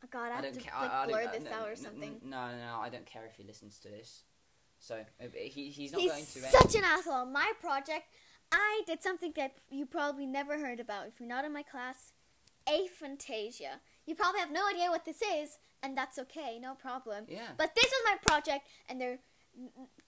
Oh 0.04 0.08
God, 0.12 0.32
I, 0.32 0.36
have 0.36 0.54
to 0.54 0.60
care. 0.60 0.74
like, 0.80 0.92
I, 0.92 1.04
I 1.04 1.08
blur 1.08 1.24
don't, 1.24 1.34
this 1.34 1.44
no, 1.46 1.58
out 1.58 1.70
or 1.70 1.76
something. 1.76 2.18
No, 2.24 2.48
no, 2.52 2.58
no. 2.58 2.80
I 2.82 2.90
don't 2.90 3.06
care 3.06 3.26
if 3.26 3.36
he 3.36 3.44
listens 3.44 3.80
to 3.80 3.90
this. 3.90 4.24
So 4.80 4.96
uh, 4.96 5.26
he 5.34 5.70
he's 5.70 5.92
not 5.94 6.00
going 6.00 6.10
to. 6.10 6.16
He's 6.16 6.50
such 6.50 6.76
an 6.76 6.84
asshole. 6.84 7.26
My 7.26 7.52
project, 7.60 8.06
I 8.56 8.82
did 8.88 9.04
something 9.04 9.34
that 9.36 9.58
you 9.70 9.86
probably 9.86 10.26
never 10.26 10.58
heard 10.58 10.80
about 10.80 11.08
if 11.08 11.20
you're 11.20 11.28
not 11.30 11.46
in 11.46 11.54
my 11.54 11.64
class. 11.64 12.14
Aphantasia. 12.68 13.82
You 14.06 14.16
probably 14.16 14.40
have 14.40 14.52
no 14.52 14.68
idea 14.68 14.90
what 14.90 15.06
this 15.06 15.22
is, 15.22 15.58
and 15.84 15.96
that's 15.98 16.18
okay, 16.18 16.58
no 16.60 16.74
problem. 16.74 17.26
yeah. 17.28 17.52
But 17.58 17.76
this 17.76 17.86
was 17.86 18.02
my 18.06 18.18
project, 18.26 18.66
and 18.90 19.00
they're 19.00 19.20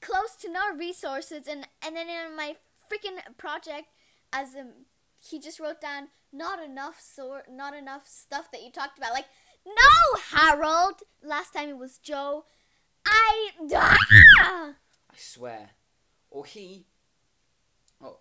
close 0.01 0.35
to 0.41 0.51
no 0.51 0.73
resources, 0.75 1.47
and 1.47 1.67
and 1.85 1.95
then 1.95 2.07
in 2.09 2.35
my 2.35 2.55
freaking 2.91 3.19
project, 3.37 3.87
as 4.31 4.55
um, 4.55 4.85
he 5.19 5.39
just 5.39 5.59
wrote 5.59 5.81
down 5.81 6.07
not 6.31 6.63
enough 6.63 6.99
sort, 6.99 7.51
not 7.51 7.75
enough 7.75 8.07
stuff 8.07 8.49
that 8.51 8.63
you 8.63 8.71
talked 8.71 8.97
about. 8.97 9.13
Like, 9.13 9.27
no, 9.65 10.21
Harold. 10.31 11.01
Last 11.23 11.53
time 11.53 11.69
it 11.69 11.77
was 11.77 11.97
Joe. 11.97 12.45
I. 13.05 13.49
Ah! 13.75 13.97
I 15.11 15.15
swear. 15.17 15.71
Or 16.29 16.45
he. 16.45 16.85
Oh, 18.01 18.17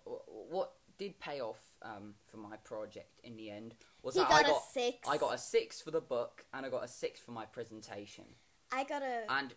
what 0.49 0.73
did 0.97 1.19
pay 1.19 1.41
off 1.41 1.61
um, 1.83 2.15
for 2.25 2.37
my 2.37 2.57
project 2.57 3.19
in 3.23 3.37
the 3.37 3.51
end 3.51 3.75
was 4.01 4.15
He 4.15 4.21
that 4.21 4.29
got 4.29 4.37
I 4.45 4.47
a 4.47 4.51
got 4.51 4.63
six. 4.73 5.07
I 5.07 5.17
got 5.17 5.33
a 5.33 5.37
six 5.37 5.81
for 5.81 5.91
the 5.91 6.01
book 6.01 6.45
and 6.53 6.65
I 6.65 6.69
got 6.69 6.83
a 6.83 6.87
six 6.87 7.19
for 7.19 7.31
my 7.31 7.45
presentation. 7.45 8.25
I 8.71 8.83
got 8.83 9.01
a. 9.03 9.23
And 9.29 9.53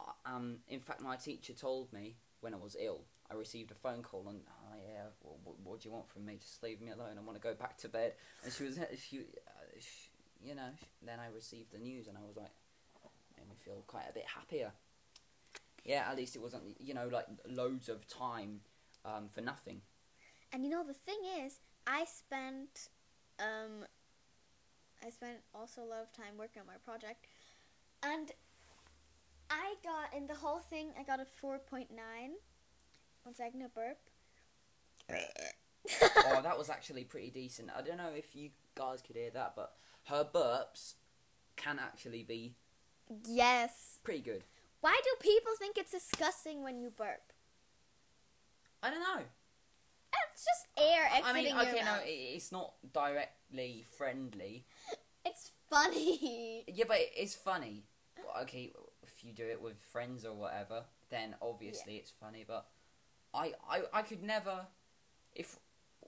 uh, 0.00 0.04
um, 0.24 0.56
in 0.68 0.80
fact, 0.80 1.00
my 1.00 1.16
teacher 1.16 1.52
told 1.52 1.92
me 1.92 2.16
when 2.40 2.54
I 2.54 2.56
was 2.56 2.76
ill, 2.80 3.02
I 3.30 3.34
received 3.34 3.70
a 3.70 3.74
phone 3.74 4.02
call 4.02 4.26
and, 4.28 4.40
oh 4.48 4.76
yeah, 4.76 5.04
what, 5.20 5.36
what, 5.44 5.56
what 5.62 5.80
do 5.80 5.88
you 5.88 5.94
want 5.94 6.08
from 6.08 6.24
me? 6.24 6.38
Just 6.40 6.62
leave 6.62 6.80
me 6.80 6.90
alone. 6.90 7.16
I 7.18 7.20
want 7.20 7.40
to 7.40 7.42
go 7.46 7.54
back 7.54 7.76
to 7.78 7.88
bed. 7.88 8.14
And 8.44 8.52
she 8.52 8.64
was, 8.64 8.78
she, 9.08 9.18
uh, 9.18 9.78
she 9.78 10.10
you 10.44 10.54
know, 10.54 10.68
then 11.04 11.18
I 11.18 11.34
received 11.34 11.72
the 11.72 11.78
news 11.78 12.06
and 12.08 12.16
I 12.16 12.20
was 12.20 12.36
like, 12.36 12.50
made 13.36 13.48
me 13.48 13.56
feel 13.64 13.82
quite 13.86 14.04
a 14.08 14.12
bit 14.12 14.24
happier. 14.34 14.72
Yeah, 15.84 16.06
at 16.10 16.16
least 16.16 16.36
it 16.36 16.42
wasn't, 16.42 16.62
you 16.80 16.94
know, 16.94 17.08
like 17.12 17.26
loads 17.48 17.88
of 17.88 18.06
time 18.08 18.60
um, 19.06 19.28
for 19.30 19.40
nothing. 19.40 19.80
And 20.52 20.64
you 20.64 20.70
know 20.70 20.84
the 20.84 20.94
thing 20.94 21.18
is, 21.44 21.60
I 21.86 22.04
spent, 22.04 22.88
um, 23.38 23.86
I 25.04 25.10
spent 25.10 25.38
also 25.54 25.82
a 25.82 25.88
lot 25.88 26.00
of 26.02 26.12
time 26.12 26.36
working 26.38 26.60
on 26.60 26.66
my 26.66 26.78
project, 26.84 27.26
and 28.02 28.32
I 29.50 29.74
got 29.84 30.16
in 30.16 30.26
the 30.26 30.34
whole 30.34 30.58
thing. 30.58 30.90
I 30.98 31.02
got 31.02 31.20
a 31.20 31.24
four 31.24 31.58
point 31.58 31.90
nine, 31.90 32.32
One 33.24 33.34
second, 33.34 33.62
a 33.62 33.68
burp. 33.68 33.98
oh, 36.02 36.40
that 36.42 36.58
was 36.58 36.68
actually 36.68 37.04
pretty 37.04 37.30
decent. 37.30 37.70
I 37.76 37.82
don't 37.82 37.98
know 37.98 38.10
if 38.14 38.34
you 38.34 38.50
guys 38.74 39.02
could 39.02 39.16
hear 39.16 39.30
that, 39.30 39.54
but 39.54 39.72
her 40.04 40.24
burps 40.24 40.94
can 41.56 41.78
actually 41.78 42.22
be 42.22 42.54
yes. 43.24 44.00
pretty 44.02 44.20
good. 44.20 44.44
Why 44.80 44.98
do 45.02 45.10
people 45.20 45.52
think 45.58 45.78
it's 45.78 45.92
disgusting 45.92 46.62
when 46.62 46.78
you 46.78 46.90
burp? 46.90 47.25
I 48.82 48.90
don't 48.90 49.00
know. 49.00 49.22
It's 50.34 50.44
just 50.44 50.66
air 50.78 51.04
exiting 51.12 51.24
I 51.24 51.32
mean, 51.32 51.46
your 51.54 51.62
okay, 51.62 51.78
no, 51.80 51.84
mouth. 51.92 52.02
it, 52.06 52.10
it's 52.10 52.52
not 52.52 52.74
directly 52.92 53.84
friendly. 53.96 54.66
It's 55.24 55.50
funny. 55.70 56.64
Yeah, 56.72 56.84
but 56.88 56.98
it 56.98 57.12
is 57.18 57.34
funny. 57.34 57.84
Well, 58.18 58.42
Okay, 58.42 58.72
if 59.02 59.24
you 59.24 59.32
do 59.32 59.44
it 59.44 59.60
with 59.60 59.78
friends 59.92 60.24
or 60.24 60.34
whatever, 60.34 60.84
then 61.10 61.34
obviously 61.42 61.96
it's 61.96 62.10
funny. 62.10 62.44
But 62.46 62.66
I, 63.34 63.52
I, 63.68 63.82
I 63.92 64.02
could 64.02 64.22
never. 64.22 64.66
If 65.34 65.58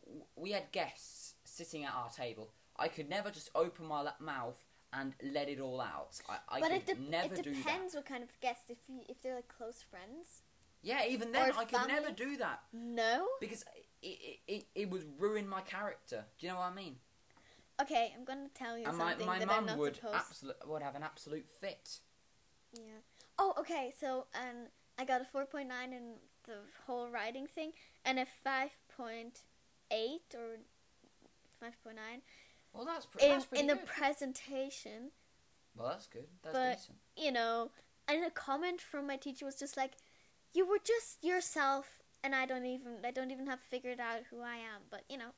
w- 0.07 0.25
we 0.37 0.53
had 0.53 0.71
guests 0.73 1.35
sitting 1.45 1.85
at 1.85 1.93
our 1.95 2.11
table, 2.11 2.51
I 2.77 2.89
could 2.89 3.09
never 3.09 3.31
just 3.31 3.51
open 3.55 3.87
my 3.87 4.03
la- 4.03 4.13
mouth 4.21 4.59
and 4.93 5.15
let 5.23 5.49
it 5.49 5.61
all 5.61 5.81
out. 5.81 6.19
I, 6.29 6.37
I 6.57 6.61
but 6.61 6.71
could 6.71 6.77
it, 6.77 6.87
de- 6.87 7.11
never 7.11 7.35
it 7.35 7.43
do 7.43 7.51
that. 7.51 7.57
depends 7.57 7.95
what 7.95 8.07
kind 8.07 8.23
of 8.23 8.31
guest. 8.41 8.63
If 8.71 8.79
you, 8.89 9.01
if 9.09 9.23
they're 9.23 9.35
like 9.37 9.49
close 9.49 9.83
friends. 9.91 10.43
Yeah, 10.83 11.05
even 11.09 11.33
then, 11.33 11.53
I 11.57 11.65
could 11.65 11.89
never 11.89 12.11
do 12.13 12.37
that 12.37 12.61
No. 12.73 13.27
because 13.41 13.65
it, 14.03 14.07
it, 14.23 14.39
it, 14.53 14.67
it 14.75 14.91
would 14.91 15.05
ruin 15.19 15.49
my 15.49 15.61
character. 15.61 16.25
Do 16.39 16.47
you 16.47 16.53
know 16.53 16.59
what 16.59 16.71
I 16.73 16.75
mean? 16.75 16.97
Okay, 17.81 18.13
I'm 18.17 18.25
gonna 18.25 18.49
tell 18.55 18.77
you 18.79 18.87
and 18.87 18.97
my, 18.97 19.11
something 19.11 19.27
my 19.27 19.39
that 19.39 19.51
I'm 19.51 19.67
not 19.67 19.79
would 19.79 19.97
supposed. 19.97 20.15
absolute 20.17 20.57
would 20.67 20.83
have 20.83 20.95
an 20.97 21.03
absolute 21.03 21.49
fit. 21.61 21.99
Yeah. 22.73 22.81
Oh, 23.39 23.55
okay. 23.59 23.93
So, 24.01 24.27
um, 24.35 24.67
I 24.99 25.05
got 25.05 25.21
a 25.21 25.25
4.9 25.37 25.63
in 25.93 26.15
the 26.45 26.55
whole 26.87 27.09
writing 27.09 27.47
thing, 27.47 27.73
and 28.05 28.19
a 28.19 28.27
5.8 28.47 29.31
or 30.35 30.59
5.9 31.63 31.95
Well, 32.73 32.85
that's, 32.85 33.07
pre- 33.07 33.23
in 33.25 33.31
that's 33.31 33.47
pretty 33.47 33.61
in 33.63 33.67
the 33.69 33.77
presentation. 33.77 35.11
well, 35.77 35.89
that's 35.89 36.07
good. 36.07 36.27
That's 36.43 36.55
but- 36.57 36.77
decent. 36.79 36.99
You 37.17 37.33
know, 37.33 37.71
and 38.09 38.25
a 38.25 38.31
comment 38.31 38.81
from 38.81 39.07
my 39.07 39.17
teacher 39.17 39.45
was 39.45 39.55
just 39.57 39.77
like, 39.77 39.93
"You 40.55 40.67
were 40.67 40.79
just 40.85 41.23
yourself." 41.23 41.87
And 42.25 42.35
I 42.35 42.47
don't 42.47 42.67
even 42.67 43.05
I 43.05 43.11
don't 43.13 43.31
even 43.31 43.47
have 43.47 43.61
figured 43.61 44.01
out 44.01 44.23
who 44.31 44.43
I 44.43 44.57
am, 44.57 44.83
but 44.91 45.05
you 45.09 45.19
know, 45.19 45.31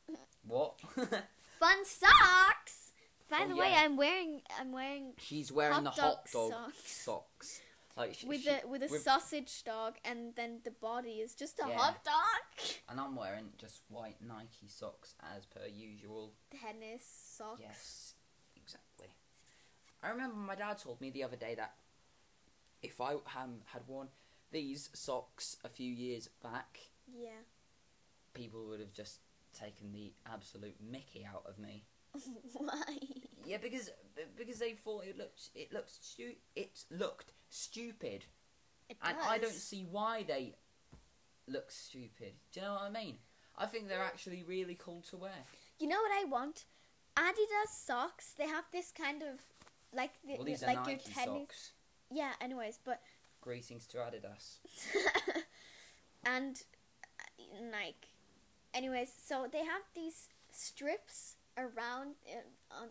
What? 0.46 0.80
fun 1.60 1.84
socks. 1.84 2.92
By 3.28 3.42
Oh, 3.44 3.48
the 3.48 3.56
way. 3.56 3.74
I'm 3.76 3.96
wearing 3.96 4.42
I'm 4.58 4.72
wearing 4.72 5.12
She's 5.18 5.52
wearing 5.52 5.74
Hot 5.74 5.84
the 5.84 5.90
hot 5.90 6.24
dog 6.32 6.50
dog 6.50 6.52
socks. 6.72 6.92
socks. 6.92 7.60
Like 7.96 8.14
she, 8.14 8.26
with 8.26 8.42
she- 8.42 8.48
a 8.48 8.60
with 8.66 8.82
a 8.82 8.88
with- 8.88 9.02
sausage 9.02 9.62
dog, 9.64 9.96
and 10.04 10.34
then 10.36 10.60
the 10.64 10.70
body 10.70 11.20
is 11.20 11.34
just 11.34 11.58
a 11.60 11.68
Yeah. 11.68 11.76
hot 11.76 12.02
dog. 12.02 12.66
and 12.88 12.98
I'm 12.98 13.14
wearing 13.14 13.52
just 13.58 13.82
white 13.88 14.16
Nike 14.22 14.68
socks 14.68 15.14
as 15.36 15.44
per 15.44 15.66
usual. 15.66 16.32
Tennis 16.50 17.04
socks. 17.04 17.60
Yes, 17.60 18.14
exactly. 18.56 19.08
I 20.02 20.08
remember 20.08 20.36
my 20.36 20.54
dad 20.54 20.78
told 20.78 20.98
me 21.02 21.10
the 21.10 21.24
other 21.24 21.36
day 21.36 21.54
that 21.56 21.74
if 22.82 23.00
I 23.02 23.12
um, 23.36 23.60
had 23.66 23.82
worn 23.86 24.08
these 24.50 24.90
socks 24.94 25.56
a 25.64 25.68
few 25.68 25.92
years 25.92 26.28
back, 26.42 26.78
Yeah. 27.06 27.42
people 28.34 28.66
would 28.68 28.80
have 28.80 28.92
just 28.92 29.20
taken 29.58 29.92
the 29.92 30.12
absolute 30.26 30.76
Mickey 30.80 31.24
out 31.26 31.44
of 31.46 31.58
me. 31.58 31.84
Why? 32.54 32.98
Yeah, 33.44 33.58
because 33.58 33.90
because 34.36 34.58
they 34.58 34.72
thought 34.72 35.04
it 35.06 35.16
looked 35.16 35.48
it 35.54 35.72
looked 35.72 35.90
stu- 36.04 36.36
it 36.56 36.84
looked 36.90 37.32
stupid, 37.48 38.24
It 38.88 38.96
and 39.02 39.16
I 39.18 39.38
don't 39.38 39.52
see 39.52 39.86
why 39.90 40.24
they 40.24 40.54
look 41.46 41.70
stupid. 41.70 42.34
Do 42.52 42.60
you 42.60 42.66
know 42.66 42.72
what 42.74 42.82
I 42.82 42.90
mean? 42.90 43.16
I 43.56 43.66
think 43.66 43.88
they're 43.88 44.02
actually 44.02 44.42
really 44.42 44.74
cool 44.78 45.02
to 45.10 45.16
wear. 45.16 45.44
You 45.78 45.88
know 45.88 45.96
what 46.00 46.12
I 46.20 46.24
want? 46.28 46.64
Adidas 47.16 47.72
socks. 47.86 48.34
They 48.36 48.46
have 48.46 48.64
this 48.72 48.92
kind 48.92 49.22
of 49.22 49.40
like 49.94 50.10
the, 50.26 50.34
Well, 50.36 50.44
these 50.44 50.62
are 50.62 50.66
like 50.66 50.76
Nike 50.86 50.90
your 50.90 50.98
tennis. 51.14 51.40
socks. 51.40 51.72
Yeah. 52.10 52.32
Anyways, 52.40 52.78
but 52.84 53.00
Greetings 53.40 53.86
to 53.88 53.98
Adidas. 53.98 54.58
and 56.24 56.62
uh, 57.38 57.42
Nike. 57.70 58.08
Anyways, 58.74 59.12
so 59.24 59.46
they 59.50 59.64
have 59.64 59.82
these 59.94 60.28
strips 60.52 61.36
around. 61.56 62.14
Uh, 62.28 62.80
on, 62.82 62.88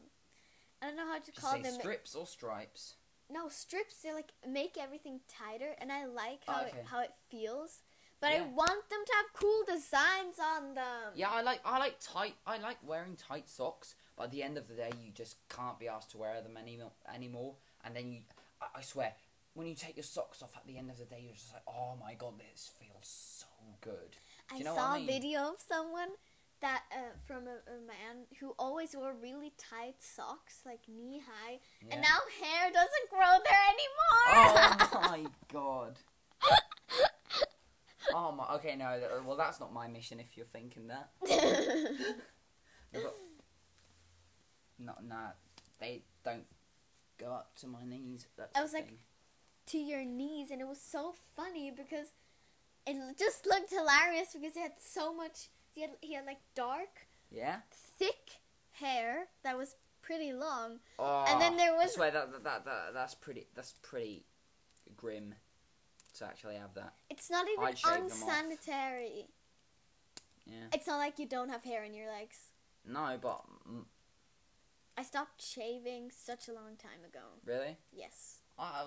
I 0.81 0.87
don't 0.87 0.97
know 0.97 1.07
how 1.07 1.19
to 1.19 1.25
Did 1.31 1.35
call 1.35 1.59
them. 1.61 1.73
strips 1.79 2.15
or 2.15 2.25
stripes? 2.25 2.95
No 3.31 3.47
strips. 3.47 3.95
They 4.01 4.11
like 4.11 4.31
make 4.47 4.75
everything 4.81 5.19
tighter, 5.27 5.75
and 5.79 5.91
I 5.91 6.05
like 6.05 6.41
Oh, 6.47 6.53
how 6.53 6.61
okay. 6.61 6.77
it 6.79 6.85
how 6.85 7.01
it 7.01 7.13
feels. 7.29 7.81
But 8.21 8.31
I 8.33 8.41
want 8.41 8.89
them 8.89 8.99
to 9.05 9.13
have 9.15 9.25
cool 9.33 9.63
designs 9.65 10.35
on 10.43 10.73
them. 10.73 11.13
Yeah, 11.15 11.29
I 11.29 11.41
like 11.41 11.61
I 11.63 11.79
like 11.79 11.95
tight. 12.01 12.35
I 12.45 12.57
like 12.57 12.77
wearing 12.85 13.15
tight 13.15 13.47
socks. 13.47 13.95
But 14.17 14.25
at 14.25 14.31
the 14.31 14.43
end 14.43 14.57
of 14.57 14.67
the 14.67 14.73
day, 14.73 14.89
you 15.01 15.11
just 15.13 15.37
can't 15.47 15.79
be 15.79 15.87
asked 15.87 16.11
to 16.11 16.17
wear 16.17 16.41
them 16.41 16.57
anymore. 16.57 16.91
Anymore, 17.15 17.53
and 17.85 17.95
then 17.95 18.11
you, 18.11 18.19
I, 18.61 18.79
I 18.79 18.81
swear, 18.81 19.13
when 19.59 19.67
you 19.67 19.75
take 19.75 19.97
your 19.97 20.05
socks 20.05 20.41
off 20.41 20.55
at 20.55 20.65
the 20.65 20.77
end 20.77 20.89
of 20.89 20.97
the 20.97 21.03
day, 21.03 21.19
you're 21.21 21.33
just 21.33 21.51
like, 21.51 21.63
oh 21.67 21.97
my 21.99 22.13
god, 22.13 22.35
this 22.39 22.71
feels 22.79 23.03
so 23.43 23.45
good. 23.81 24.15
I 24.49 24.55
you 24.57 24.63
know 24.63 24.73
saw 24.73 24.91
what 24.91 24.93
I 24.93 24.95
a 24.95 24.99
mean? 24.99 25.07
video 25.07 25.39
of 25.49 25.55
someone 25.67 26.07
that 26.61 26.83
uh, 26.93 27.11
from 27.27 27.43
a, 27.45 27.59
a 27.69 27.79
man 27.85 28.23
who 28.39 28.55
always 28.57 28.95
wore 28.95 29.13
really 29.21 29.51
tight 29.57 29.95
socks, 29.99 30.61
like 30.65 30.79
knee 30.87 31.19
high, 31.27 31.59
Yeah. 31.85 31.95
and 31.95 32.01
now 32.01 32.19
hair 32.41 32.71
doesn't 32.71 33.09
grow 33.09 33.37
there 33.43 33.65
anymore. 33.67 34.89
Oh 34.93 34.99
my 35.11 35.25
god. 35.51 35.99
Oh 38.13 38.31
my. 38.31 38.45
Okay, 38.55 38.77
no. 38.77 38.97
Well, 39.27 39.35
that's 39.37 39.59
not 39.59 39.73
my 39.73 39.89
mission. 39.89 40.21
If 40.21 40.37
you're 40.37 40.45
thinking 40.45 40.87
that. 40.87 41.09
No, 44.81 44.93
No. 45.05 45.17
They 45.79 46.03
don't 46.23 46.45
go 47.19 47.27
up 47.33 47.51
to 47.57 47.67
my 47.67 47.83
knees. 47.85 48.27
That's 48.37 48.57
I 48.57 48.61
was 48.63 48.71
like- 48.73 48.85
thing. 48.87 48.97
To 49.69 49.77
your 49.77 50.03
knees, 50.05 50.51
and 50.51 50.61
it 50.61 50.67
was 50.67 50.81
so 50.81 51.13
funny 51.35 51.71
because 51.71 52.07
it 52.87 52.95
just 53.17 53.45
looked 53.45 53.69
hilarious 53.71 54.29
because 54.33 54.53
he 54.53 54.61
had 54.61 54.73
so 54.79 55.13
much. 55.13 55.49
He 55.73 55.81
had 55.81 55.91
he 56.01 56.13
had 56.13 56.25
like 56.25 56.39
dark, 56.55 57.07
Yeah. 57.31 57.61
thick 57.71 58.39
hair 58.71 59.27
that 59.43 59.57
was 59.57 59.75
pretty 60.01 60.33
long. 60.33 60.79
Oh, 60.97 61.25
And 61.27 61.39
then 61.41 61.55
there 61.57 61.73
I 61.73 61.77
was- 61.77 61.93
swear 61.93 62.11
that, 62.11 62.31
that 62.31 62.43
that 62.43 62.65
that 62.65 62.93
that's 62.93 63.15
pretty. 63.15 63.47
That's 63.53 63.73
pretty 63.81 64.25
grim 64.97 65.35
to 66.15 66.25
actually 66.25 66.55
have 66.55 66.73
that. 66.73 66.93
It's 67.09 67.29
not 67.29 67.47
even 67.47 67.65
I'd 67.65 67.77
shave 67.77 67.93
them 67.93 68.05
off. 68.05 68.11
unsanitary. 68.11 69.27
Yeah. 70.45 70.67
It's 70.73 70.87
not 70.87 70.97
like 70.97 71.19
you 71.19 71.27
don't 71.27 71.49
have 71.49 71.63
hair 71.63 71.83
in 71.83 71.93
your 71.93 72.07
legs. 72.07 72.49
No, 72.83 73.19
but 73.21 73.43
mm, 73.69 73.85
I 74.97 75.03
stopped 75.03 75.41
shaving 75.43 76.09
such 76.11 76.47
a 76.47 76.53
long 76.53 76.75
time 76.77 77.03
ago. 77.07 77.19
really, 77.45 77.77
Yes. 77.91 78.39
I 78.57 78.81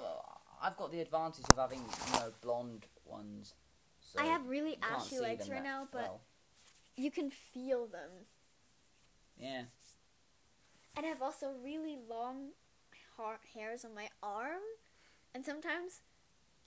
I've 0.62 0.77
got 0.77 0.92
the 0.92 1.01
advantage 1.01 1.44
of 1.51 1.57
having 1.57 1.81
you 1.81 2.20
know 2.20 2.33
blonde 2.40 2.87
ones. 3.05 3.55
So 4.01 4.20
I 4.20 4.27
have 4.27 4.46
really 4.46 4.79
ashy 4.83 5.18
legs 5.18 5.51
right 5.51 5.62
now, 5.62 5.88
but 5.90 6.03
well. 6.03 6.20
you 6.96 7.11
can 7.11 7.31
feel 7.31 7.87
them. 7.87 8.11
yeah. 9.38 9.62
And 10.96 11.07
I 11.07 11.09
have 11.09 11.22
also 11.22 11.53
really 11.64 11.96
long 12.09 12.51
ha- 13.16 13.38
hairs 13.55 13.85
on 13.85 13.94
my 13.94 14.09
arm, 14.22 14.61
and 15.35 15.44
sometimes 15.44 16.03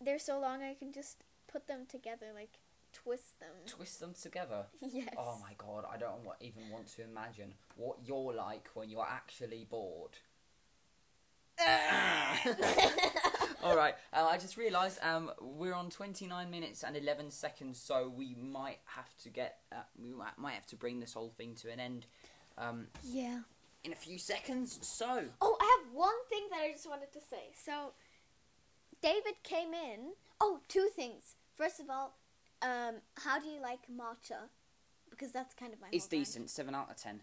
they're 0.03 0.19
so 0.19 0.39
long 0.39 0.63
I 0.63 0.73
can 0.73 0.91
just 0.91 1.23
put 1.47 1.67
them 1.67 1.85
together, 1.87 2.27
like 2.33 2.59
twist 2.91 3.39
them. 3.39 3.53
twist 3.67 3.99
them 3.99 4.13
together. 4.19 4.65
yes. 4.81 5.13
Oh 5.17 5.37
my 5.41 5.53
god, 5.57 5.85
I 5.91 5.97
don't 5.97 6.21
even 6.41 6.69
want 6.71 6.87
to 6.95 7.03
imagine 7.03 7.53
what 7.75 7.97
you're 8.03 8.33
like 8.33 8.67
when 8.73 8.89
you're 8.89 9.07
actually 9.07 9.65
bored. 9.69 10.17
All 13.65 13.75
right, 13.75 13.95
uh, 14.13 14.27
I 14.29 14.37
just 14.37 14.57
realised 14.57 14.99
um, 15.01 15.31
we're 15.41 15.73
on 15.73 15.89
29 15.89 16.51
minutes 16.51 16.83
and 16.83 16.95
11 16.95 17.31
seconds, 17.31 17.81
so 17.81 18.13
we 18.15 18.35
might 18.35 18.77
have 18.85 19.09
to 19.23 19.29
get 19.29 19.57
uh, 19.71 19.77
we 19.99 20.13
might, 20.13 20.37
might 20.37 20.53
have 20.53 20.67
to 20.67 20.75
bring 20.75 20.99
this 20.99 21.15
whole 21.15 21.31
thing 21.31 21.55
to 21.55 21.71
an 21.71 21.79
end 21.79 22.05
um, 22.59 22.85
yeah. 23.03 23.39
in 23.83 23.91
a 23.91 23.95
few 23.95 24.19
seconds. 24.19 24.77
So 24.83 25.23
Oh, 25.41 25.57
I 25.59 25.79
have 25.81 25.95
one 25.95 26.13
thing 26.29 26.43
that 26.51 26.59
I 26.59 26.73
just 26.73 26.87
wanted 26.87 27.11
to 27.13 27.19
say. 27.19 27.53
So, 27.55 27.93
David 29.01 29.33
came 29.41 29.73
in. 29.73 30.11
Oh, 30.39 30.59
two 30.67 30.89
things. 30.95 31.33
First 31.57 31.79
of 31.79 31.89
all, 31.89 32.19
um, 32.61 32.97
how 33.15 33.39
do 33.39 33.47
you 33.47 33.59
like 33.59 33.79
matcha? 33.91 34.49
Because 35.09 35.31
that's 35.31 35.55
kind 35.55 35.73
of 35.73 35.81
my. 35.81 35.87
it's 35.91 36.05
whole 36.05 36.07
brand. 36.07 36.23
decent, 36.23 36.49
seven 36.51 36.75
out 36.75 36.91
of 36.91 36.97
ten. 36.97 37.21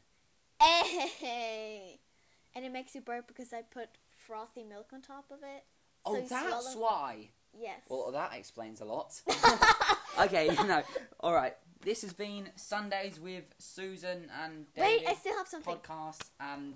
Hey, 0.61 2.01
and 2.57 2.65
it 2.65 2.73
makes 2.73 2.97
you 2.97 3.01
burp 3.01 3.29
because 3.29 3.53
I 3.53 3.63
put 3.63 3.91
frothy 4.27 4.65
milk 4.65 4.91
on 4.93 5.03
top 5.03 5.27
of 5.31 5.39
it. 5.45 5.63
Oh, 6.05 6.17
you 6.17 6.27
that's 6.29 6.75
why. 6.75 7.29
Yes. 7.59 7.81
Well, 7.89 8.11
that 8.13 8.33
explains 8.35 8.81
a 8.81 8.85
lot. 8.85 9.21
okay, 10.21 10.49
no, 10.67 10.83
all 11.21 11.35
right. 11.35 11.55
This 11.85 12.03
has 12.03 12.13
been 12.13 12.49
Sundays 12.57 13.19
with 13.21 13.45
Susan 13.59 14.31
and 14.43 14.67
David. 14.75 15.03
Wait, 15.03 15.09
I 15.09 15.15
still 15.15 15.37
have 15.37 15.49
something. 15.49 15.75
podcast 15.75 16.31
and 16.39 16.75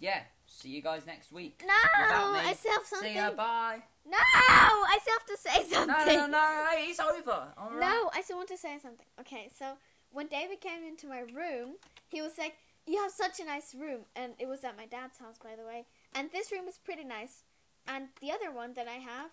yeah, 0.00 0.20
see 0.46 0.70
you 0.70 0.82
guys 0.82 1.06
next 1.06 1.30
week. 1.30 1.62
No. 1.64 1.72
I 1.72 2.54
still 2.58 2.72
have 2.72 2.84
something. 2.84 3.08
See 3.08 3.16
ya, 3.16 3.30
bye. 3.32 3.82
No, 4.04 4.16
I 4.18 4.98
still 5.00 5.14
have 5.14 5.26
to 5.26 5.36
say 5.36 5.70
No, 5.70 5.84
something. 5.86 6.16
no, 6.16 6.26
no, 6.26 6.28
no, 6.28 6.66
it's 6.74 6.98
over. 6.98 7.46
All 7.56 7.70
right. 7.70 7.80
No, 7.80 8.10
I 8.14 8.22
still 8.22 8.38
want 8.38 8.48
to 8.48 8.56
say 8.56 8.78
something. 8.82 9.06
Okay, 9.20 9.48
so 9.56 9.74
when 10.10 10.26
David 10.26 10.60
came 10.60 10.82
into 10.84 11.06
my 11.06 11.20
room, 11.20 11.76
he 12.08 12.20
was 12.20 12.32
like, 12.38 12.54
"You 12.86 13.00
have 13.02 13.12
such 13.12 13.38
a 13.38 13.44
nice 13.44 13.74
room," 13.74 14.06
and 14.16 14.32
it 14.38 14.48
was 14.48 14.64
at 14.64 14.76
my 14.76 14.86
dad's 14.86 15.18
house, 15.18 15.36
by 15.42 15.54
the 15.56 15.64
way. 15.64 15.86
And 16.14 16.30
this 16.32 16.50
room 16.50 16.66
is 16.68 16.78
pretty 16.78 17.04
nice. 17.04 17.42
And 17.88 18.08
the 18.20 18.30
other 18.30 18.52
one 18.52 18.74
that 18.74 18.86
I 18.86 18.96
have 18.96 19.30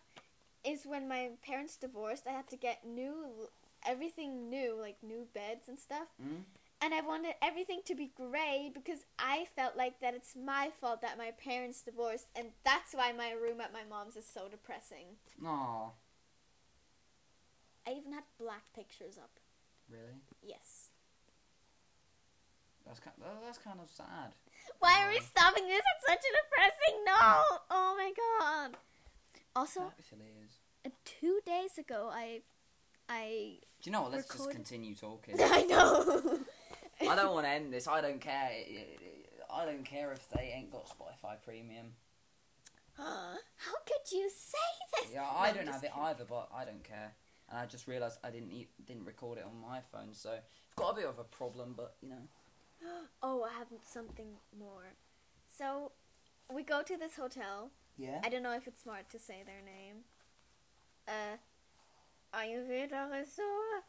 is 0.64 0.86
when 0.86 1.08
my 1.08 1.32
parents 1.46 1.76
divorced. 1.76 2.26
I 2.26 2.32
had 2.32 2.48
to 2.50 2.56
get 2.56 2.86
new, 2.86 3.50
everything 3.86 4.50
new, 4.50 4.78
like 4.80 4.98
new 5.04 5.28
beds 5.34 5.68
and 5.68 5.78
stuff. 5.78 6.08
Mm? 6.22 6.44
And 6.82 6.94
I 6.94 7.02
wanted 7.02 7.36
everything 7.42 7.82
to 7.86 7.96
be 7.96 8.12
gray 8.16 8.72
because 8.74 9.00
I 9.20 9.48
felt 9.56 9.76
like 9.78 10.00
that 10.02 10.14
it's 10.14 10.36
my 10.36 10.70
fault 10.80 11.02
that 11.02 11.18
my 11.18 11.32
parents 11.32 11.82
divorced, 11.82 12.28
and 12.36 12.50
that's 12.64 12.94
why 12.94 13.12
my 13.12 13.32
room 13.32 13.62
at 13.62 13.74
my 13.74 13.84
mom's 13.90 14.16
is 14.16 14.26
so 14.26 14.48
depressing. 14.50 15.18
Aw, 15.46 15.90
I 17.88 17.92
even 17.92 18.14
had 18.14 18.24
black 18.40 18.64
pictures 18.76 19.18
up. 19.18 19.32
really? 19.90 20.22
Yes. 20.44 20.90
That's 22.86 23.00
kind. 23.00 23.16
That's 23.44 23.58
kind 23.58 23.80
of 23.82 23.90
sad. 23.90 24.34
Why 24.80 25.04
are 25.06 25.10
we 25.10 25.20
stopping 25.20 25.68
this 25.68 25.80
at 25.82 26.08
such 26.08 26.20
a 26.20 26.32
depressing 26.44 27.04
note? 27.06 27.62
Oh 27.72 27.96
my 27.98 28.12
god. 28.40 28.78
Also, 29.56 29.82
uh, 30.86 30.90
two 31.06 31.40
days 31.46 31.78
ago, 31.78 32.10
I, 32.14 32.42
I, 33.10 33.58
Do 33.82 33.90
you 33.90 33.92
know 33.92 34.02
what? 34.04 34.12
Let's 34.12 34.28
just 34.28 34.50
continue 34.52 34.96
talking. 34.96 35.36
I 35.42 35.64
know. 35.64 36.40
I 37.10 37.16
don't 37.16 37.34
want 37.34 37.46
to 37.46 37.50
end 37.52 37.72
this. 37.74 37.88
I 37.88 38.02
don't 38.02 38.20
care. 38.20 38.50
I 39.52 39.66
don't 39.66 39.86
care 39.86 40.12
if 40.12 40.28
they 40.30 40.54
ain't 40.56 40.72
got 40.72 40.88
Spotify 40.88 41.42
Premium. 41.44 41.94
How 42.98 43.76
could 43.86 44.12
you 44.12 44.30
say 44.30 45.02
this? 45.04 45.12
Yeah, 45.14 45.22
No, 45.22 45.28
I 45.38 45.52
don't 45.52 45.68
have 45.68 45.84
it 45.84 45.92
either, 45.98 46.26
but 46.28 46.50
I 46.56 46.66
don't 46.66 46.84
care. 46.84 47.14
And 47.50 47.60
I 47.60 47.66
just 47.66 47.88
realised 47.88 48.20
I 48.24 48.30
didn't 48.32 48.52
e- 48.52 48.70
didn't 48.86 49.06
record 49.06 49.38
it 49.38 49.46
on 49.46 49.60
my 49.62 49.80
phone, 49.82 50.14
so 50.14 50.32
I've 50.32 50.76
got 50.76 50.94
a 50.94 50.96
bit 50.96 51.06
of 51.06 51.20
a 51.20 51.24
problem. 51.24 51.74
But 51.78 51.96
you 52.02 52.10
know, 52.10 52.22
Oh, 53.24 53.44
I 53.44 53.58
have 53.58 53.68
something 53.84 54.28
more. 54.58 54.94
So, 55.58 55.92
we 56.54 56.64
go 56.64 56.82
to 56.84 56.98
this 56.98 57.16
hotel. 57.16 57.72
yeah. 57.98 58.20
I 58.24 58.30
don't 58.30 58.44
know 58.44 58.54
if 58.56 58.68
it's 58.68 58.82
smart 58.84 59.10
to 59.12 59.20
say 59.20 59.44
their 59.46 59.62
name. 59.66 60.04
Uh, 61.08 61.38
Ayurveda 62.34 63.10
Resort. 63.12 63.84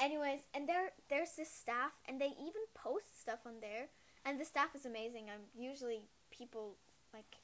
Anyways, 0.00 0.40
and 0.54 0.68
there 0.68 0.90
there's 1.08 1.32
this 1.36 1.50
staff, 1.50 1.92
and 2.08 2.20
they 2.20 2.26
even 2.40 2.64
post 2.74 3.20
stuff 3.20 3.40
on 3.46 3.60
there, 3.60 3.86
and 4.24 4.40
the 4.40 4.44
staff 4.44 4.74
is 4.74 4.84
amazing. 4.84 5.26
I'm 5.30 5.46
usually 5.54 6.08
people 6.30 6.76
like 7.14 7.36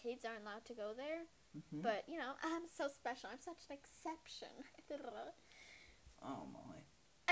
kids 0.00 0.24
aren't 0.24 0.42
allowed 0.42 0.64
to 0.66 0.74
go 0.74 0.92
there, 0.96 1.26
Mhm. 1.56 1.82
but 1.82 2.04
you 2.08 2.18
know 2.18 2.32
I'm 2.42 2.66
so 2.66 2.88
special. 2.88 3.28
I'm 3.30 3.40
such 3.40 3.62
an 3.68 3.76
exception. 3.76 4.48
oh 6.22 6.46
my. 6.52 6.76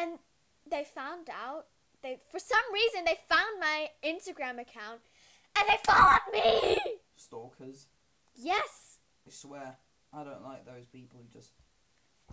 and 0.02 0.18
they 0.68 0.84
found 0.84 1.30
out 1.30 1.68
they 2.06 2.18
for 2.30 2.38
some 2.38 2.62
reason 2.72 3.04
they 3.04 3.18
found 3.28 3.58
my 3.60 3.88
Instagram 4.04 4.60
account, 4.60 5.00
and 5.58 5.68
they 5.68 5.78
followed 5.84 6.32
me. 6.32 6.76
Stalkers. 7.16 7.86
Yes. 8.36 8.98
I 9.26 9.30
swear, 9.30 9.76
I 10.12 10.22
don't 10.24 10.44
like 10.44 10.64
those 10.64 10.86
people 10.86 11.18
who 11.20 11.38
just 11.38 11.50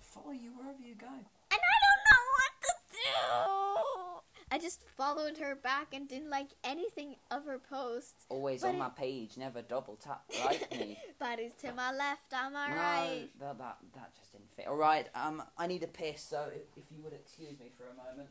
follow 0.02 0.32
you 0.32 0.52
wherever 0.58 0.82
you 0.82 0.96
go. 0.96 1.08
and 1.08 1.26
I 1.52 1.78
don't 1.86 2.04
know 2.10 2.24
what 2.38 2.54
to 2.62 2.74
do. 2.94 4.22
I 4.52 4.60
just 4.60 4.84
followed 4.96 5.38
her 5.40 5.56
back 5.56 5.96
and 5.96 6.08
didn't 6.08 6.30
like 6.30 6.50
anything 6.64 7.16
of 7.32 7.46
her 7.46 7.58
posts. 7.58 8.26
Always 8.30 8.62
But 8.62 8.68
on 8.70 8.76
it- 8.76 8.80
my 8.80 8.90
page, 8.90 9.38
never 9.38 9.64
double 9.64 9.96
tap 9.96 10.24
like 10.46 10.70
me. 10.80 11.00
Bodies 11.20 11.54
to 11.62 11.74
my 11.74 11.92
left, 11.92 12.32
am 12.34 12.56
I 12.56 12.68
right? 12.76 13.30
No, 13.40 13.48
that, 13.48 13.58
that 13.58 13.78
that 13.96 14.16
just 14.16 14.32
didn't 14.34 14.52
fit. 14.56 14.68
All 14.68 14.76
right, 14.76 15.08
um, 15.16 15.42
I 15.58 15.66
need 15.66 15.82
a 15.82 15.88
piss, 15.88 16.22
so 16.22 16.50
if, 16.54 16.62
if 16.78 16.84
you 16.96 17.02
would 17.04 17.14
excuse 17.14 17.58
me 17.60 17.72
for 17.76 17.86
a 17.86 17.96
moment. 17.96 18.30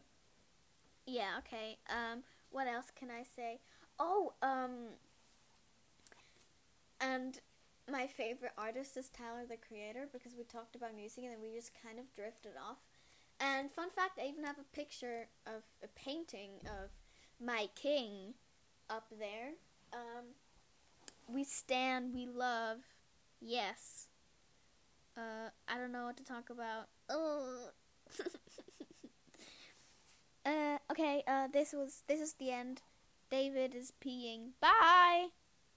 Yeah, 1.13 1.37
okay. 1.41 1.77
Um, 1.91 2.23
what 2.51 2.67
else 2.67 2.87
can 2.99 3.11
I 3.11 3.23
say? 3.37 3.61
Oh, 4.01 4.33
um, 4.41 4.97
and 7.03 7.39
my 7.91 8.07
favorite 8.07 8.53
artist 8.57 8.97
is 8.97 9.11
Tyler 9.11 9.45
the 9.47 9.59
Creator 9.59 10.09
because 10.11 10.33
we 10.39 10.45
talked 10.45 10.75
about 10.75 10.95
music 10.97 11.25
and 11.25 11.33
then 11.35 11.41
we 11.43 11.55
just 11.55 11.73
kind 11.83 11.99
of 11.99 12.07
drifted 12.15 12.53
off. 12.57 12.79
And 13.41 13.71
fun 13.71 13.91
fact, 13.91 14.19
I 14.23 14.29
even 14.29 14.45
have 14.45 14.59
a 14.59 14.75
picture 14.77 15.27
of 15.47 15.63
a 15.85 15.89
painting 15.89 16.53
of 16.65 16.91
my 17.45 17.69
king 17.75 18.33
up 18.89 19.07
there. 19.19 19.51
Um, 19.93 20.25
we 21.29 21.45
stand, 21.45 22.15
we 22.15 22.27
love, 22.27 22.79
yes. 23.41 24.09
Uh, 25.17 25.51
I 25.69 25.79
don't 25.79 25.93
know 25.93 26.05
what 26.05 26.17
to 26.19 26.25
talk 26.25 26.51
about. 26.51 26.89
Oh. 27.11 27.69
uh, 30.47 30.79
okay. 30.91 31.23
Uh, 31.27 31.49
this 31.53 31.73
was 31.73 32.03
this 32.07 32.21
is 32.21 32.35
the 32.35 32.51
end. 32.51 32.83
David 33.31 33.75
is 33.75 33.93
peeing. 34.05 34.53
Bye. 34.61 35.29